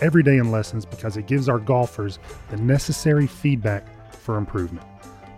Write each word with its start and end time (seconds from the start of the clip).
every 0.00 0.22
day 0.22 0.38
in 0.38 0.50
lessons 0.50 0.84
because 0.84 1.16
it 1.16 1.26
gives 1.26 1.48
our 1.48 1.58
golfers 1.58 2.18
the 2.50 2.56
necessary 2.56 3.26
feedback 3.26 3.86
for 4.12 4.36
improvement. 4.36 4.86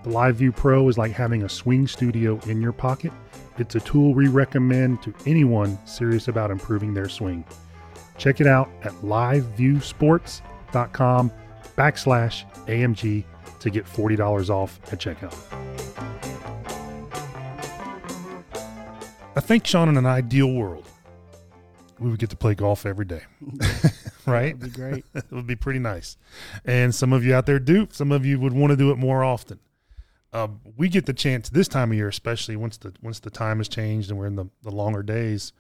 The 0.02 0.10
LiveView 0.10 0.56
Pro 0.56 0.88
is 0.88 0.96
like 0.96 1.12
having 1.12 1.42
a 1.42 1.48
swing 1.48 1.86
studio 1.86 2.40
in 2.46 2.62
your 2.62 2.72
pocket. 2.72 3.12
It's 3.58 3.74
a 3.74 3.80
tool 3.80 4.14
we 4.14 4.28
recommend 4.28 5.02
to 5.02 5.12
anyone 5.26 5.78
serious 5.86 6.28
about 6.28 6.50
improving 6.50 6.94
their 6.94 7.08
swing. 7.08 7.44
Check 8.16 8.40
it 8.40 8.46
out 8.46 8.70
at 8.82 8.92
liveviewsports.com 8.92 11.32
backslash 11.76 12.66
AMG 12.66 13.24
to 13.60 13.70
get 13.70 13.84
$40 13.84 14.50
off 14.50 14.80
at 14.92 14.98
checkout. 14.98 15.34
I 19.36 19.40
think, 19.40 19.66
Sean, 19.66 19.88
in 19.88 19.96
an 19.96 20.06
ideal 20.06 20.52
world, 20.52 20.86
we 21.98 22.10
would 22.10 22.18
get 22.18 22.30
to 22.30 22.36
play 22.36 22.54
golf 22.54 22.84
every 22.84 23.04
day. 23.04 23.22
right? 24.30 24.58
That'd 24.58 24.74
be 24.74 24.80
great. 24.80 25.04
it 25.14 25.30
would 25.30 25.46
be 25.46 25.56
pretty 25.56 25.78
nice. 25.78 26.16
And 26.64 26.94
some 26.94 27.12
of 27.12 27.24
you 27.24 27.34
out 27.34 27.46
there 27.46 27.58
do. 27.58 27.88
Some 27.90 28.12
of 28.12 28.24
you 28.24 28.38
would 28.40 28.52
want 28.52 28.70
to 28.70 28.76
do 28.76 28.90
it 28.90 28.96
more 28.96 29.24
often. 29.24 29.58
Uh, 30.32 30.48
we 30.76 30.88
get 30.88 31.06
the 31.06 31.12
chance 31.12 31.48
this 31.48 31.66
time 31.68 31.90
of 31.90 31.96
year, 31.96 32.08
especially 32.08 32.54
once 32.56 32.76
the 32.76 32.92
once 33.02 33.18
the 33.18 33.30
time 33.30 33.58
has 33.58 33.68
changed 33.68 34.10
and 34.10 34.18
we're 34.18 34.26
in 34.26 34.36
the, 34.36 34.46
the 34.62 34.70
longer 34.70 35.02
days, 35.02 35.52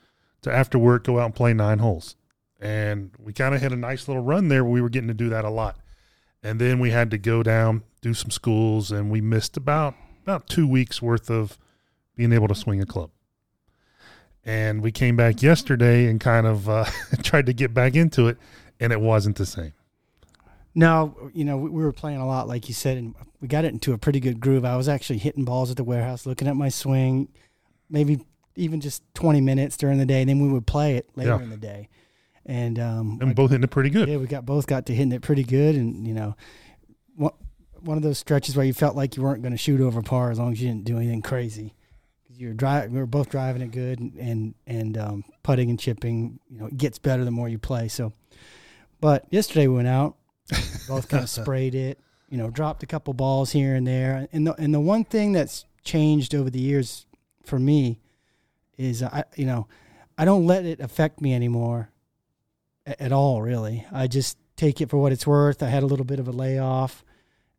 to 0.42 0.52
after 0.52 0.78
work 0.78 1.04
go 1.04 1.18
out 1.18 1.26
and 1.26 1.34
play 1.34 1.52
nine 1.52 1.80
holes. 1.80 2.16
And 2.60 3.10
we 3.18 3.32
kind 3.32 3.54
of 3.54 3.60
had 3.60 3.72
a 3.72 3.76
nice 3.76 4.06
little 4.06 4.22
run 4.22 4.48
there 4.48 4.62
where 4.62 4.72
we 4.72 4.80
were 4.80 4.90
getting 4.90 5.08
to 5.08 5.14
do 5.14 5.30
that 5.30 5.44
a 5.44 5.50
lot. 5.50 5.78
And 6.42 6.60
then 6.60 6.78
we 6.78 6.90
had 6.90 7.10
to 7.10 7.18
go 7.18 7.42
down, 7.42 7.82
do 8.00 8.14
some 8.14 8.30
schools, 8.30 8.92
and 8.92 9.10
we 9.10 9.20
missed 9.20 9.56
about 9.56 9.94
about 10.22 10.46
two 10.46 10.68
weeks 10.68 11.02
worth 11.02 11.30
of 11.30 11.58
being 12.14 12.32
able 12.32 12.48
to 12.48 12.54
swing 12.54 12.80
a 12.80 12.86
club 12.86 13.10
and 14.44 14.82
we 14.82 14.90
came 14.90 15.16
back 15.16 15.42
yesterday 15.42 16.06
and 16.06 16.20
kind 16.20 16.46
of 16.46 16.68
uh, 16.68 16.84
tried 17.22 17.46
to 17.46 17.52
get 17.52 17.74
back 17.74 17.94
into 17.94 18.28
it, 18.28 18.38
and 18.80 18.92
it 18.92 19.00
wasn't 19.00 19.36
the 19.36 19.46
same. 19.46 19.72
No, 20.74 21.30
you 21.32 21.44
know, 21.44 21.56
we, 21.56 21.70
we 21.70 21.82
were 21.82 21.92
playing 21.92 22.18
a 22.18 22.26
lot, 22.26 22.48
like 22.48 22.68
you 22.68 22.74
said, 22.74 22.96
and 22.96 23.14
we 23.40 23.48
got 23.48 23.64
it 23.64 23.72
into 23.72 23.92
a 23.92 23.98
pretty 23.98 24.20
good 24.20 24.40
groove. 24.40 24.64
I 24.64 24.76
was 24.76 24.88
actually 24.88 25.18
hitting 25.18 25.44
balls 25.44 25.70
at 25.70 25.76
the 25.76 25.84
warehouse, 25.84 26.26
looking 26.26 26.48
at 26.48 26.56
my 26.56 26.68
swing, 26.68 27.28
maybe 27.88 28.24
even 28.56 28.80
just 28.80 29.02
20 29.14 29.40
minutes 29.40 29.76
during 29.76 29.98
the 29.98 30.06
day, 30.06 30.20
and 30.20 30.28
then 30.28 30.40
we 30.40 30.48
would 30.48 30.66
play 30.66 30.96
it 30.96 31.08
later 31.16 31.30
yeah. 31.30 31.42
in 31.42 31.50
the 31.50 31.56
day. 31.56 31.88
And 32.46 32.78
um, 32.78 33.18
and 33.20 33.34
both 33.34 33.50
hitting 33.50 33.64
it 33.64 33.70
pretty 33.70 33.90
good. 33.90 34.08
Yeah, 34.08 34.16
we 34.16 34.26
got 34.26 34.46
both 34.46 34.66
got 34.66 34.86
to 34.86 34.94
hitting 34.94 35.12
it 35.12 35.22
pretty 35.22 35.44
good, 35.44 35.74
and 35.74 36.06
you 36.06 36.14
know, 36.14 36.36
one 37.14 37.32
one 37.80 37.96
of 37.96 38.02
those 38.02 38.18
stretches 38.18 38.56
where 38.56 38.64
you 38.64 38.72
felt 38.72 38.96
like 38.96 39.16
you 39.16 39.22
weren't 39.22 39.42
going 39.42 39.52
to 39.52 39.58
shoot 39.58 39.80
over 39.80 40.02
par 40.02 40.30
as 40.30 40.38
long 40.38 40.52
as 40.52 40.60
you 40.60 40.68
didn't 40.68 40.84
do 40.84 40.96
anything 40.96 41.22
crazy 41.22 41.74
you're 42.40 42.54
driving. 42.54 42.92
We 42.92 42.98
were 42.98 43.06
both 43.06 43.28
driving 43.28 43.62
it 43.62 43.70
good, 43.70 44.00
and 44.00 44.16
and, 44.18 44.54
and 44.66 44.98
um, 44.98 45.24
putting 45.42 45.68
and 45.70 45.78
chipping. 45.78 46.40
You 46.48 46.58
know, 46.58 46.66
it 46.66 46.76
gets 46.76 46.98
better 46.98 47.24
the 47.24 47.30
more 47.30 47.48
you 47.48 47.58
play. 47.58 47.88
So, 47.88 48.12
but 49.00 49.26
yesterday 49.30 49.66
we 49.66 49.76
went 49.76 49.88
out, 49.88 50.16
both 50.88 51.08
kind 51.08 51.22
of 51.22 51.30
sprayed 51.30 51.74
it. 51.74 51.98
You 52.28 52.38
know, 52.38 52.50
dropped 52.50 52.82
a 52.82 52.86
couple 52.86 53.12
balls 53.12 53.50
here 53.50 53.74
and 53.74 53.86
there. 53.86 54.28
And 54.32 54.46
the 54.46 54.54
and 54.54 54.72
the 54.72 54.80
one 54.80 55.04
thing 55.04 55.32
that's 55.32 55.64
changed 55.82 56.34
over 56.34 56.50
the 56.50 56.60
years 56.60 57.06
for 57.44 57.58
me 57.58 57.98
is 58.78 59.02
I 59.02 59.24
you 59.34 59.46
know 59.46 59.66
I 60.16 60.24
don't 60.24 60.46
let 60.46 60.64
it 60.64 60.80
affect 60.80 61.20
me 61.20 61.34
anymore 61.34 61.90
at, 62.86 63.00
at 63.00 63.12
all. 63.12 63.42
Really, 63.42 63.86
I 63.92 64.06
just 64.06 64.38
take 64.56 64.80
it 64.80 64.90
for 64.90 64.98
what 64.98 65.12
it's 65.12 65.26
worth. 65.26 65.62
I 65.62 65.68
had 65.68 65.82
a 65.82 65.86
little 65.86 66.04
bit 66.04 66.20
of 66.20 66.28
a 66.28 66.32
layoff. 66.32 67.04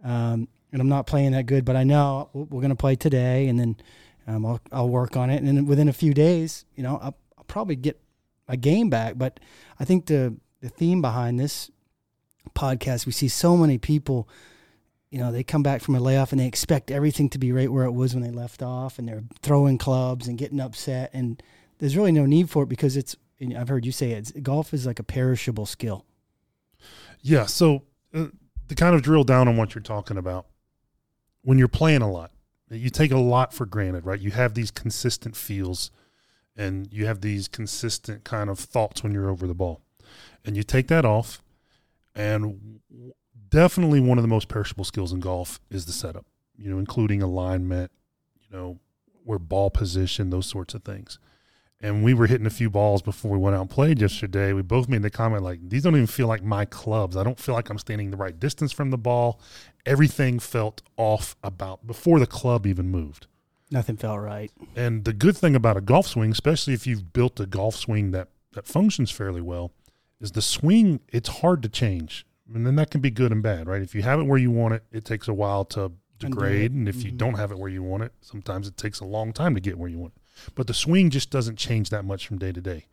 Um, 0.04 0.48
and 0.72 0.82
I'm 0.82 0.90
not 0.90 1.06
playing 1.06 1.34
that 1.34 1.46
good, 1.46 1.66
but 1.66 1.76
I 1.76 1.84
know 1.84 2.30
we're 2.34 2.62
going 2.62 2.70
to 2.70 2.76
play 2.76 2.96
today, 2.96 3.48
and 3.48 3.60
then 3.60 3.76
um, 4.28 4.46
I'll, 4.46 4.62
I'll 4.72 4.90
work 4.90 5.18
on 5.18 5.30
it, 5.30 5.44
and 5.44 5.48
then 5.48 5.66
within 5.66 5.90
a 5.90 5.94
few 5.94 6.14
days, 6.14 6.66
you 6.76 6.84
know, 6.84 6.98
I'll, 7.02 7.16
I'll 7.38 7.44
probably 7.46 7.76
get 7.76 8.00
a 8.48 8.56
game 8.56 8.90
back. 8.90 9.18
But 9.18 9.40
I 9.80 9.86
think 9.86 10.06
the 10.06 10.36
the 10.62 10.70
theme 10.70 11.02
behind 11.02 11.40
this 11.40 11.70
podcast, 12.56 13.06
we 13.06 13.12
see 13.12 13.28
so 13.28 13.58
many 13.58 13.78
people, 13.78 14.30
you 15.10 15.20
know, 15.20 15.32
they 15.32 15.44
come 15.44 15.64
back 15.64 15.82
from 15.82 15.96
a 15.96 16.00
layoff 16.00 16.32
and 16.32 16.40
they 16.40 16.48
expect 16.48 16.90
everything 16.90 17.30
to 17.30 17.38
be 17.38 17.52
right 17.52 17.72
where 17.72 17.86
it 17.86 17.92
was 17.92 18.14
when 18.14 18.24
they 18.24 18.32
left 18.32 18.64
off, 18.64 18.98
and 18.98 19.08
they're 19.08 19.24
throwing 19.42 19.78
clubs 19.78 20.28
and 20.28 20.38
getting 20.38 20.60
upset, 20.60 21.10
and 21.14 21.44
there's 21.80 21.98
really 21.98 22.12
no 22.12 22.26
need 22.26 22.50
for 22.50 22.64
it 22.64 22.70
because 22.70 22.96
it's. 22.96 23.16
I've 23.58 23.70
heard 23.70 23.88
you 23.88 23.92
say 23.92 24.12
it. 24.12 24.44
Golf 24.44 24.72
is 24.72 24.86
like 24.86 25.00
a 25.00 25.04
perishable 25.04 25.66
skill. 25.66 26.06
Yeah. 27.22 27.48
So 27.48 27.82
uh, 28.14 28.28
to 28.68 28.76
kind 28.76 28.96
of 28.96 29.02
drill 29.02 29.24
down 29.24 29.48
on 29.48 29.58
what 29.58 29.74
you're 29.74 29.82
talking 29.82 30.16
about, 30.16 30.46
when 31.42 31.58
you're 31.58 31.68
playing 31.68 32.04
a 32.04 32.12
lot, 32.12 32.32
you 32.70 32.92
take 32.92 33.12
a 33.12 33.18
lot 33.18 33.52
for 33.52 33.66
granted, 33.66 34.06
right? 34.06 34.20
You 34.20 34.30
have 34.30 34.54
these 34.54 34.70
consistent 34.70 35.36
feels 35.36 35.90
and 36.56 36.88
you 36.94 37.08
have 37.08 37.22
these 37.22 37.48
consistent 37.48 38.24
kind 38.24 38.48
of 38.50 38.60
thoughts 38.60 39.02
when 39.02 39.12
you're 39.12 39.30
over 39.30 39.48
the 39.48 39.56
ball. 39.56 39.82
And 40.46 40.58
you 40.58 40.64
take 40.64 40.88
that 40.88 41.06
off, 41.06 41.44
and 42.16 42.80
definitely 43.50 44.00
one 44.00 44.18
of 44.18 44.24
the 44.24 44.28
most 44.28 44.48
perishable 44.48 44.84
skills 44.84 45.14
in 45.14 45.20
golf 45.20 45.60
is 45.70 45.86
the 45.86 45.92
setup, 45.92 46.26
you 46.58 46.72
know, 46.72 46.80
including 46.80 47.22
alignment, 47.22 47.92
you 48.42 48.56
know, 48.56 48.80
where 49.24 49.38
ball 49.38 49.70
position, 49.70 50.32
those 50.32 50.48
sorts 50.48 50.74
of 50.74 50.84
things 50.84 51.20
and 51.82 52.04
we 52.04 52.14
were 52.14 52.28
hitting 52.28 52.46
a 52.46 52.52
few 52.52 52.70
balls 52.70 53.02
before 53.02 53.32
we 53.32 53.38
went 53.38 53.56
out 53.56 53.62
and 53.62 53.70
played 53.70 54.00
yesterday. 54.00 54.54
We 54.54 54.62
both 54.62 54.88
made 54.88 55.02
the 55.02 55.10
comment 55.10 55.44
like 55.44 55.60
these 55.68 55.84
don't 55.84 55.96
even 55.96 56.08
feel 56.08 56.28
like 56.28 56.44
my 56.44 56.66
clubs. 56.66 57.18
I 57.18 57.24
don't 57.24 57.40
feel 57.40 57.56
like 57.56 57.70
I'm 57.70 57.80
standing 57.80 58.12
the 58.12 58.18
right 58.18 58.40
distance 58.40 58.72
from 58.72 58.92
the 58.92 58.98
ball. 58.98 59.40
Everything 59.86 60.40
felt 60.40 60.82
off 60.96 61.36
about 61.44 61.88
before 61.88 62.20
the 62.20 62.28
club 62.28 62.68
even 62.68 62.90
moved. 62.90 63.28
Nothing 63.72 63.98
felt 63.98 64.20
right. 64.20 64.52
And 64.76 65.06
the 65.06 65.14
good 65.14 65.36
thing 65.36 65.56
about 65.56 65.78
a 65.78 65.82
golf 65.82 66.08
swing, 66.08 66.32
especially 66.32 66.74
if 66.74 66.86
you've 66.86 67.14
built 67.14 67.40
a 67.40 67.46
golf 67.46 67.76
swing 67.76 68.12
that 68.12 68.30
that 68.54 68.68
functions 68.68 69.10
fairly 69.10 69.42
well, 69.42 69.72
is 70.22 70.32
the 70.32 70.42
swing. 70.42 71.02
It's 71.10 71.30
hard 71.30 71.62
to 71.64 71.70
change, 71.70 72.26
and 72.54 72.66
then 72.66 72.76
that 72.76 72.92
can 72.92 73.02
be 73.02 73.12
good 73.12 73.32
and 73.32 73.44
bad, 73.44 73.68
right? 73.68 73.82
If 73.82 73.94
you 73.94 74.04
have 74.04 74.20
it 74.20 74.24
where 74.24 74.40
you 74.40 74.52
want 74.52 74.76
it, 74.76 74.84
it 74.92 75.04
takes 75.04 75.28
a 75.28 75.34
while 75.34 75.66
to 75.66 75.92
degrade, 76.20 76.72
and 76.72 76.88
if 76.88 76.98
mm-hmm. 76.98 77.08
you 77.08 77.12
don't 77.12 77.38
have 77.38 77.52
it 77.52 77.58
where 77.58 77.70
you 77.70 77.84
want 77.84 78.04
it, 78.04 78.14
sometimes 78.22 78.68
it 78.68 78.78
takes 78.78 79.00
a 79.00 79.06
long 79.06 79.34
time 79.34 79.56
to 79.56 79.62
get 79.62 79.78
where 79.78 79.90
you 79.90 79.98
want 79.98 80.14
it. 80.16 80.54
But 80.56 80.68
the 80.68 80.74
swing 80.74 81.10
just 81.10 81.30
doesn't 81.30 81.58
change 81.58 81.90
that 81.90 82.06
much 82.06 82.28
from 82.28 82.38
day 82.38 82.52
to 82.52 82.62
day. 82.62 82.86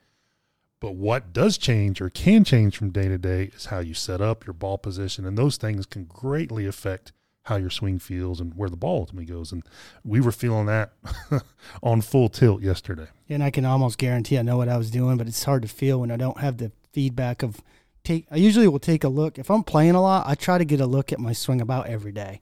But 0.81 0.94
what 0.94 1.33
does 1.33 1.59
change 1.59 2.00
or 2.00 2.09
can 2.09 2.44
change 2.44 2.77
from 2.77 2.91
day 2.91 3.09
to 3.09 3.19
day 3.19 3.50
is 3.55 3.67
how 3.67 3.81
you 3.81 3.94
set 3.94 4.21
up 4.21 4.47
your 4.47 4.55
ball 4.55 4.78
position, 4.78 5.27
and 5.27 5.37
those 5.37 5.56
things 5.56 5.87
can 5.87 6.05
greatly 6.05 6.67
affect 6.67 7.12
how 7.49 7.56
your 7.56 7.71
swing 7.71 7.99
feels 7.99 8.41
and 8.41 8.55
where 8.55 8.69
the 8.69 8.77
ball 8.77 9.00
ultimately 9.00 9.25
goes. 9.25 9.53
And 9.53 9.62
we 10.05 10.21
were 10.21 10.33
feeling 10.33 10.67
that 10.67 10.93
on 11.83 12.03
full 12.03 12.28
tilt 12.28 12.62
yesterday. 12.62 13.09
And 13.28 13.43
I 13.43 13.50
can 13.50 13.65
almost 13.65 13.99
guarantee 13.99 14.38
I 14.38 14.43
know 14.43 14.59
what 14.59 14.69
I 14.69 14.77
was 14.77 14.91
doing, 14.91 15.17
but 15.17 15.27
it's 15.27 15.44
hard 15.44 15.62
to 15.62 15.69
feel 15.69 16.00
when 16.00 16.11
I 16.11 16.17
don't 16.17 16.38
have 16.38 16.59
the 16.59 16.71
feedback 16.93 17.43
of 17.43 17.62
take. 18.04 18.26
I 18.31 18.37
usually 18.37 18.69
will 18.69 18.78
take 18.78 19.04
a 19.04 19.09
look 19.09 19.38
if 19.38 19.50
I'm 19.50 19.62
playing 19.62 19.94
a 19.94 20.03
lot. 20.03 20.26
I 20.26 20.34
try 20.34 20.59
to 20.59 20.65
get 20.65 20.81
a 20.81 20.87
look 20.87 21.12
at 21.12 21.19
my 21.19 21.32
swing 21.32 21.60
about 21.60 21.87
every 21.87 22.12
day, 22.12 22.41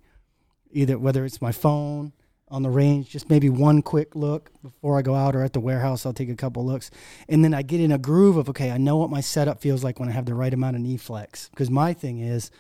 either 0.71 0.99
whether 0.99 1.25
it's 1.25 1.43
my 1.43 1.53
phone 1.53 2.13
on 2.49 2.63
the 2.63 2.71
range, 2.71 3.11
just 3.11 3.29
maybe 3.29 3.49
one 3.51 3.83
quick 3.83 4.15
look 4.15 4.51
before 4.63 4.97
I 4.99 5.03
go 5.03 5.17
out 5.17 5.35
or 5.35 5.43
at 5.43 5.53
the 5.53 5.61
warehouse. 5.61 6.07
I'll 6.07 6.13
take 6.13 6.29
a 6.29 6.37
couple 6.37 6.65
looks. 6.65 6.91
And 7.29 7.45
then 7.45 7.53
I 7.53 7.63
get 7.63 7.81
in 7.81 7.91
a 7.91 7.99
groove 7.99 8.37
of, 8.37 8.49
okay, 8.51 8.71
I 8.71 8.79
know 8.79 8.97
what 8.97 9.11
my 9.11 9.21
setup 9.21 9.61
feels 9.61 9.83
like 9.83 9.99
when 9.99 10.09
I 10.09 10.13
have 10.13 10.27
the 10.27 10.35
right 10.35 10.55
amount 10.55 10.77
of 10.77 10.83
knee 10.83 10.97
flex. 10.97 11.49
Because 11.49 11.71
my 11.71 11.93
thing 11.93 12.21
is, 12.21 12.53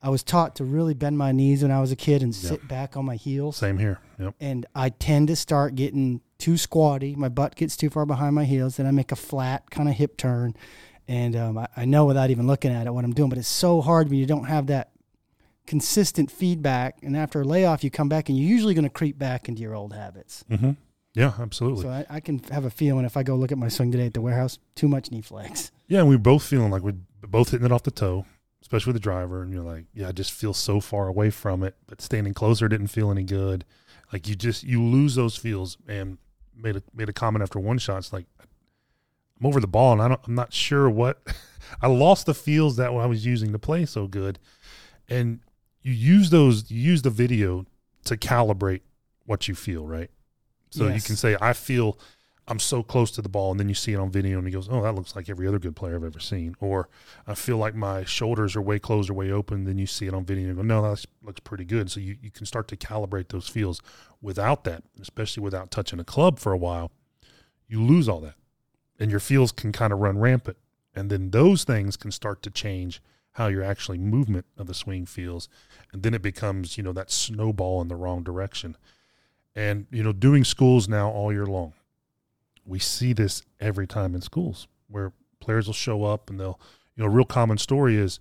I 0.00 0.10
was 0.10 0.22
taught 0.22 0.54
to 0.56 0.64
really 0.64 0.94
bend 0.94 1.18
my 1.18 1.32
knees 1.32 1.62
when 1.62 1.72
I 1.72 1.80
was 1.80 1.90
a 1.90 1.96
kid 1.96 2.22
and 2.22 2.34
sit 2.34 2.60
yep. 2.60 2.68
back 2.68 2.96
on 2.96 3.04
my 3.04 3.16
heels. 3.16 3.56
Same 3.56 3.78
here. 3.78 3.98
Yep. 4.20 4.34
And 4.38 4.66
I 4.74 4.90
tend 4.90 5.28
to 5.28 5.36
start 5.36 5.74
getting 5.74 6.20
too 6.38 6.56
squatty. 6.56 7.16
My 7.16 7.30
butt 7.30 7.56
gets 7.56 7.76
too 7.76 7.90
far 7.90 8.04
behind 8.06 8.34
my 8.34 8.44
heels. 8.44 8.76
Then 8.76 8.86
I 8.86 8.90
make 8.90 9.10
a 9.10 9.16
flat 9.16 9.70
kind 9.70 9.88
of 9.88 9.96
hip 9.96 10.16
turn. 10.16 10.54
And 11.08 11.36
um, 11.36 11.58
I, 11.58 11.68
I 11.76 11.84
know 11.84 12.06
without 12.06 12.30
even 12.30 12.46
looking 12.46 12.72
at 12.72 12.86
it 12.86 12.94
what 12.94 13.04
I'm 13.04 13.12
doing. 13.12 13.28
But 13.28 13.38
it's 13.38 13.48
so 13.48 13.80
hard 13.80 14.08
when 14.08 14.18
you 14.18 14.26
don't 14.26 14.44
have 14.44 14.68
that 14.68 14.90
consistent 15.66 16.30
feedback, 16.30 16.98
and 17.02 17.16
after 17.16 17.40
a 17.40 17.44
layoff, 17.44 17.82
you 17.84 17.90
come 17.90 18.08
back 18.08 18.28
and 18.28 18.38
you're 18.38 18.48
usually 18.48 18.74
going 18.74 18.84
to 18.84 18.90
creep 18.90 19.18
back 19.18 19.48
into 19.48 19.62
your 19.62 19.74
old 19.74 19.92
habits. 19.92 20.44
Mm-hmm. 20.50 20.72
Yeah, 21.14 21.32
absolutely. 21.38 21.82
So 21.82 21.90
I, 21.90 22.06
I, 22.10 22.20
can 22.20 22.40
have 22.50 22.64
a 22.64 22.70
feeling 22.70 23.04
if 23.04 23.16
I 23.16 23.22
go 23.22 23.36
look 23.36 23.52
at 23.52 23.58
my 23.58 23.68
swing 23.68 23.92
today 23.92 24.06
at 24.06 24.14
the 24.14 24.20
warehouse, 24.20 24.58
too 24.74 24.88
much 24.88 25.10
knee 25.10 25.22
flex. 25.22 25.70
Yeah, 25.86 25.98
and 25.98 26.08
we 26.08 26.14
are 26.14 26.18
both 26.18 26.42
feeling 26.42 26.70
like 26.70 26.80
we're 26.80 26.96
both 27.20 27.50
hitting 27.50 27.66
it 27.66 27.70
off 27.70 27.82
the 27.82 27.90
toe, 27.90 28.24
especially 28.62 28.94
with 28.94 29.02
the 29.02 29.04
driver. 29.04 29.42
And 29.42 29.52
you're 29.52 29.62
like, 29.62 29.84
yeah, 29.92 30.08
I 30.08 30.12
just 30.12 30.32
feel 30.32 30.54
so 30.54 30.80
far 30.80 31.08
away 31.08 31.28
from 31.28 31.62
it, 31.62 31.76
but 31.86 32.00
standing 32.00 32.32
closer 32.32 32.68
didn't 32.68 32.86
feel 32.86 33.10
any 33.10 33.22
good. 33.22 33.66
Like 34.10 34.26
you 34.26 34.34
just 34.34 34.62
you 34.62 34.82
lose 34.82 35.14
those 35.14 35.36
feels. 35.36 35.76
And 35.86 36.16
made 36.56 36.76
a 36.76 36.82
made 36.94 37.08
a 37.08 37.12
comment 37.12 37.42
after 37.42 37.58
one 37.58 37.78
shot. 37.78 37.98
It's 37.98 38.12
like 38.12 38.26
I'm 39.44 39.48
over 39.48 39.60
the 39.60 39.66
ball, 39.66 39.92
and 39.92 40.00
I 40.00 40.08
don't. 40.08 40.20
I'm 40.26 40.34
not 40.34 40.52
sure 40.52 40.88
what. 40.88 41.20
I 41.82 41.88
lost 41.88 42.26
the 42.26 42.34
feels 42.34 42.76
that 42.76 42.90
I 42.90 43.06
was 43.06 43.26
using 43.26 43.52
to 43.52 43.58
play 43.58 43.84
so 43.84 44.06
good, 44.06 44.38
and 45.08 45.40
you 45.82 45.92
use 45.92 46.30
those 46.30 46.70
you 46.70 46.80
use 46.80 47.02
the 47.02 47.10
video 47.10 47.66
to 48.04 48.16
calibrate 48.16 48.80
what 49.26 49.48
you 49.48 49.54
feel, 49.54 49.86
right? 49.86 50.10
So 50.70 50.88
you 50.88 51.00
can 51.00 51.14
say, 51.14 51.36
I 51.40 51.52
feel 51.52 51.98
I'm 52.48 52.58
so 52.58 52.82
close 52.82 53.10
to 53.12 53.22
the 53.22 53.28
ball, 53.28 53.52
and 53.52 53.60
then 53.60 53.68
you 53.68 53.74
see 53.74 53.92
it 53.92 53.98
on 53.98 54.10
video, 54.10 54.38
and 54.38 54.46
he 54.46 54.52
goes, 54.52 54.68
"Oh, 54.70 54.82
that 54.82 54.94
looks 54.94 55.14
like 55.14 55.28
every 55.28 55.46
other 55.46 55.58
good 55.58 55.76
player 55.76 55.96
I've 55.96 56.04
ever 56.04 56.20
seen." 56.20 56.56
Or 56.60 56.88
I 57.26 57.34
feel 57.34 57.58
like 57.58 57.74
my 57.74 58.04
shoulders 58.04 58.56
are 58.56 58.62
way 58.62 58.78
closed 58.78 59.10
or 59.10 59.14
way 59.14 59.30
open. 59.30 59.64
Then 59.64 59.78
you 59.78 59.86
see 59.86 60.06
it 60.06 60.14
on 60.14 60.24
video, 60.24 60.48
and 60.48 60.56
go, 60.56 60.62
"No, 60.62 60.82
that 60.82 61.04
looks 61.22 61.40
pretty 61.40 61.64
good." 61.64 61.90
So 61.90 62.00
you, 62.00 62.16
you 62.22 62.30
can 62.30 62.46
start 62.46 62.66
to 62.68 62.76
calibrate 62.76 63.28
those 63.28 63.48
feels. 63.48 63.80
Without 64.22 64.64
that, 64.64 64.84
especially 65.00 65.42
without 65.42 65.70
touching 65.70 66.00
a 66.00 66.04
club 66.04 66.38
for 66.38 66.52
a 66.52 66.58
while, 66.58 66.92
you 67.68 67.82
lose 67.82 68.08
all 68.08 68.20
that, 68.20 68.34
and 68.98 69.10
your 69.10 69.20
feels 69.20 69.52
can 69.52 69.72
kind 69.72 69.92
of 69.92 69.98
run 69.98 70.18
rampant, 70.18 70.56
and 70.94 71.10
then 71.10 71.30
those 71.30 71.64
things 71.64 71.96
can 71.96 72.10
start 72.10 72.42
to 72.42 72.50
change 72.50 73.02
how 73.32 73.48
your 73.48 73.64
actually 73.64 73.98
movement 73.98 74.46
of 74.56 74.66
the 74.66 74.74
swing 74.74 75.06
feels, 75.06 75.48
and 75.92 76.02
then 76.02 76.14
it 76.14 76.22
becomes 76.22 76.76
you 76.76 76.82
know 76.82 76.92
that 76.92 77.10
snowball 77.10 77.80
in 77.80 77.88
the 77.88 77.96
wrong 77.96 78.22
direction. 78.22 78.76
And 79.56 79.86
you 79.90 80.02
know, 80.02 80.12
doing 80.12 80.44
schools 80.44 80.88
now 80.88 81.10
all 81.10 81.32
year 81.32 81.46
long 81.46 81.74
we 82.64 82.78
see 82.78 83.12
this 83.12 83.42
every 83.60 83.86
time 83.86 84.14
in 84.14 84.20
schools 84.20 84.66
where 84.88 85.12
players 85.40 85.66
will 85.66 85.74
show 85.74 86.04
up 86.04 86.30
and 86.30 86.40
they'll 86.40 86.58
you 86.96 87.02
know 87.02 87.06
a 87.06 87.12
real 87.12 87.24
common 87.24 87.58
story 87.58 87.96
is 87.96 88.18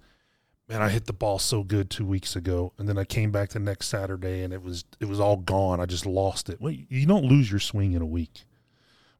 man 0.68 0.82
i 0.82 0.90
hit 0.90 1.06
the 1.06 1.14
ball 1.14 1.40
so 1.40 1.64
good 1.64 1.90
two 1.90 2.06
weeks 2.06 2.36
ago 2.36 2.74
and 2.78 2.88
then 2.88 2.98
i 2.98 3.04
came 3.04 3.32
back 3.32 3.50
the 3.50 3.60
next 3.60 3.88
saturday 3.88 4.44
and 4.44 4.54
it 4.54 4.62
was 4.62 4.84
it 5.00 5.06
was 5.06 5.20
all 5.20 5.38
gone. 5.38 5.80
I 5.80 5.86
just 5.86 6.06
lost 6.06 6.50
it. 6.50 6.60
Well 6.60 6.74
you 6.74 7.06
don't 7.06 7.26
lose 7.26 7.50
your 7.50 7.60
swing 7.60 7.94
in 7.94 8.02
a 8.02 8.06
week 8.06 8.44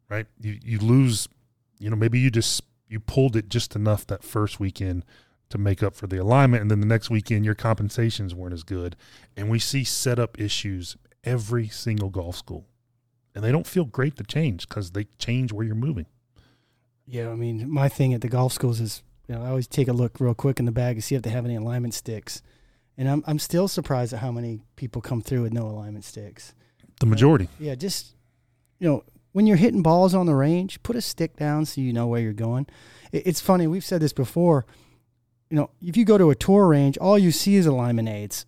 right? 0.10 0.28
You 0.40 0.60
you 0.64 0.80
lose 0.80 1.28
you 1.84 1.90
know 1.90 1.96
maybe 1.96 2.20
you 2.20 2.32
just 2.32 2.64
you 2.88 3.00
pulled 3.00 3.36
it 3.36 3.50
just 3.50 3.76
enough 3.76 4.06
that 4.08 4.24
first 4.24 4.60
weekend 4.60 5.04
to 5.50 5.58
make 5.58 5.84
up 5.84 5.94
for 5.94 6.08
the 6.08 6.18
alignment 6.18 6.62
and 6.62 6.72
then 6.72 6.80
the 6.80 6.88
next 6.88 7.10
weekend 7.10 7.46
your 7.46 7.56
compensations 7.56 8.34
weren't 8.34 8.54
as 8.54 8.64
good 8.64 8.96
and 9.36 9.50
we 9.50 9.60
see 9.60 9.84
setup 9.84 10.40
issues 10.40 10.98
every 11.24 11.68
single 11.68 12.10
golf 12.10 12.36
school 12.36 12.66
and 13.36 13.44
they 13.44 13.52
don't 13.52 13.68
feel 13.68 13.86
great 13.86 14.16
to 14.18 14.24
change 14.24 14.68
because 14.68 14.92
they 14.92 15.06
change 15.18 15.52
where 15.52 15.66
you're 15.66 15.76
moving. 15.76 16.06
Yeah, 17.06 17.30
I 17.30 17.36
mean, 17.36 17.70
my 17.70 17.90
thing 17.90 18.14
at 18.14 18.22
the 18.22 18.30
golf 18.30 18.54
schools 18.54 18.80
is, 18.80 19.04
you 19.28 19.36
know, 19.36 19.44
I 19.44 19.50
always 19.50 19.68
take 19.68 19.88
a 19.88 19.94
look 19.94 20.20
real 20.20 20.34
quick 20.34 20.60
in 20.60 20.66
the 20.66 20.72
bag 20.72 20.96
to 20.96 21.02
see 21.02 21.16
if 21.16 21.22
they 21.24 21.32
have 21.32 21.46
any 21.46 21.56
alignment 21.56 21.94
sticks. 21.94 22.42
And 22.98 23.10
I'm 23.10 23.24
I'm 23.26 23.40
still 23.40 23.68
surprised 23.68 24.14
at 24.14 24.20
how 24.20 24.32
many 24.32 24.62
people 24.76 25.02
come 25.02 25.22
through 25.22 25.42
with 25.42 25.54
no 25.54 25.64
alignment 25.64 26.06
sticks. 26.06 26.54
The 27.00 27.08
majority. 27.08 27.50
Yeah, 27.60 27.76
just 27.76 28.16
you 28.80 28.88
know, 28.88 29.04
when 29.34 29.46
you're 29.46 29.58
hitting 29.58 29.82
balls 29.84 30.16
on 30.16 30.26
the 30.26 30.36
range, 30.36 30.82
put 30.84 30.96
a 30.96 31.02
stick 31.02 31.36
down 31.36 31.66
so 31.66 31.82
you 31.82 31.92
know 31.92 32.08
where 32.08 32.22
you're 32.22 32.34
going. 32.34 32.68
It's 33.12 33.42
funny, 33.42 33.68
we've 33.68 33.84
said 33.84 34.02
this 34.02 34.14
before. 34.14 34.66
You 35.50 35.58
know, 35.58 35.70
if 35.82 35.98
you 35.98 36.06
go 36.06 36.18
to 36.18 36.30
a 36.32 36.36
tour 36.36 36.68
range, 36.68 36.98
all 36.98 37.20
you 37.20 37.32
see 37.32 37.56
is 37.56 37.66
alignment 37.66 38.10
aids. 38.10 38.46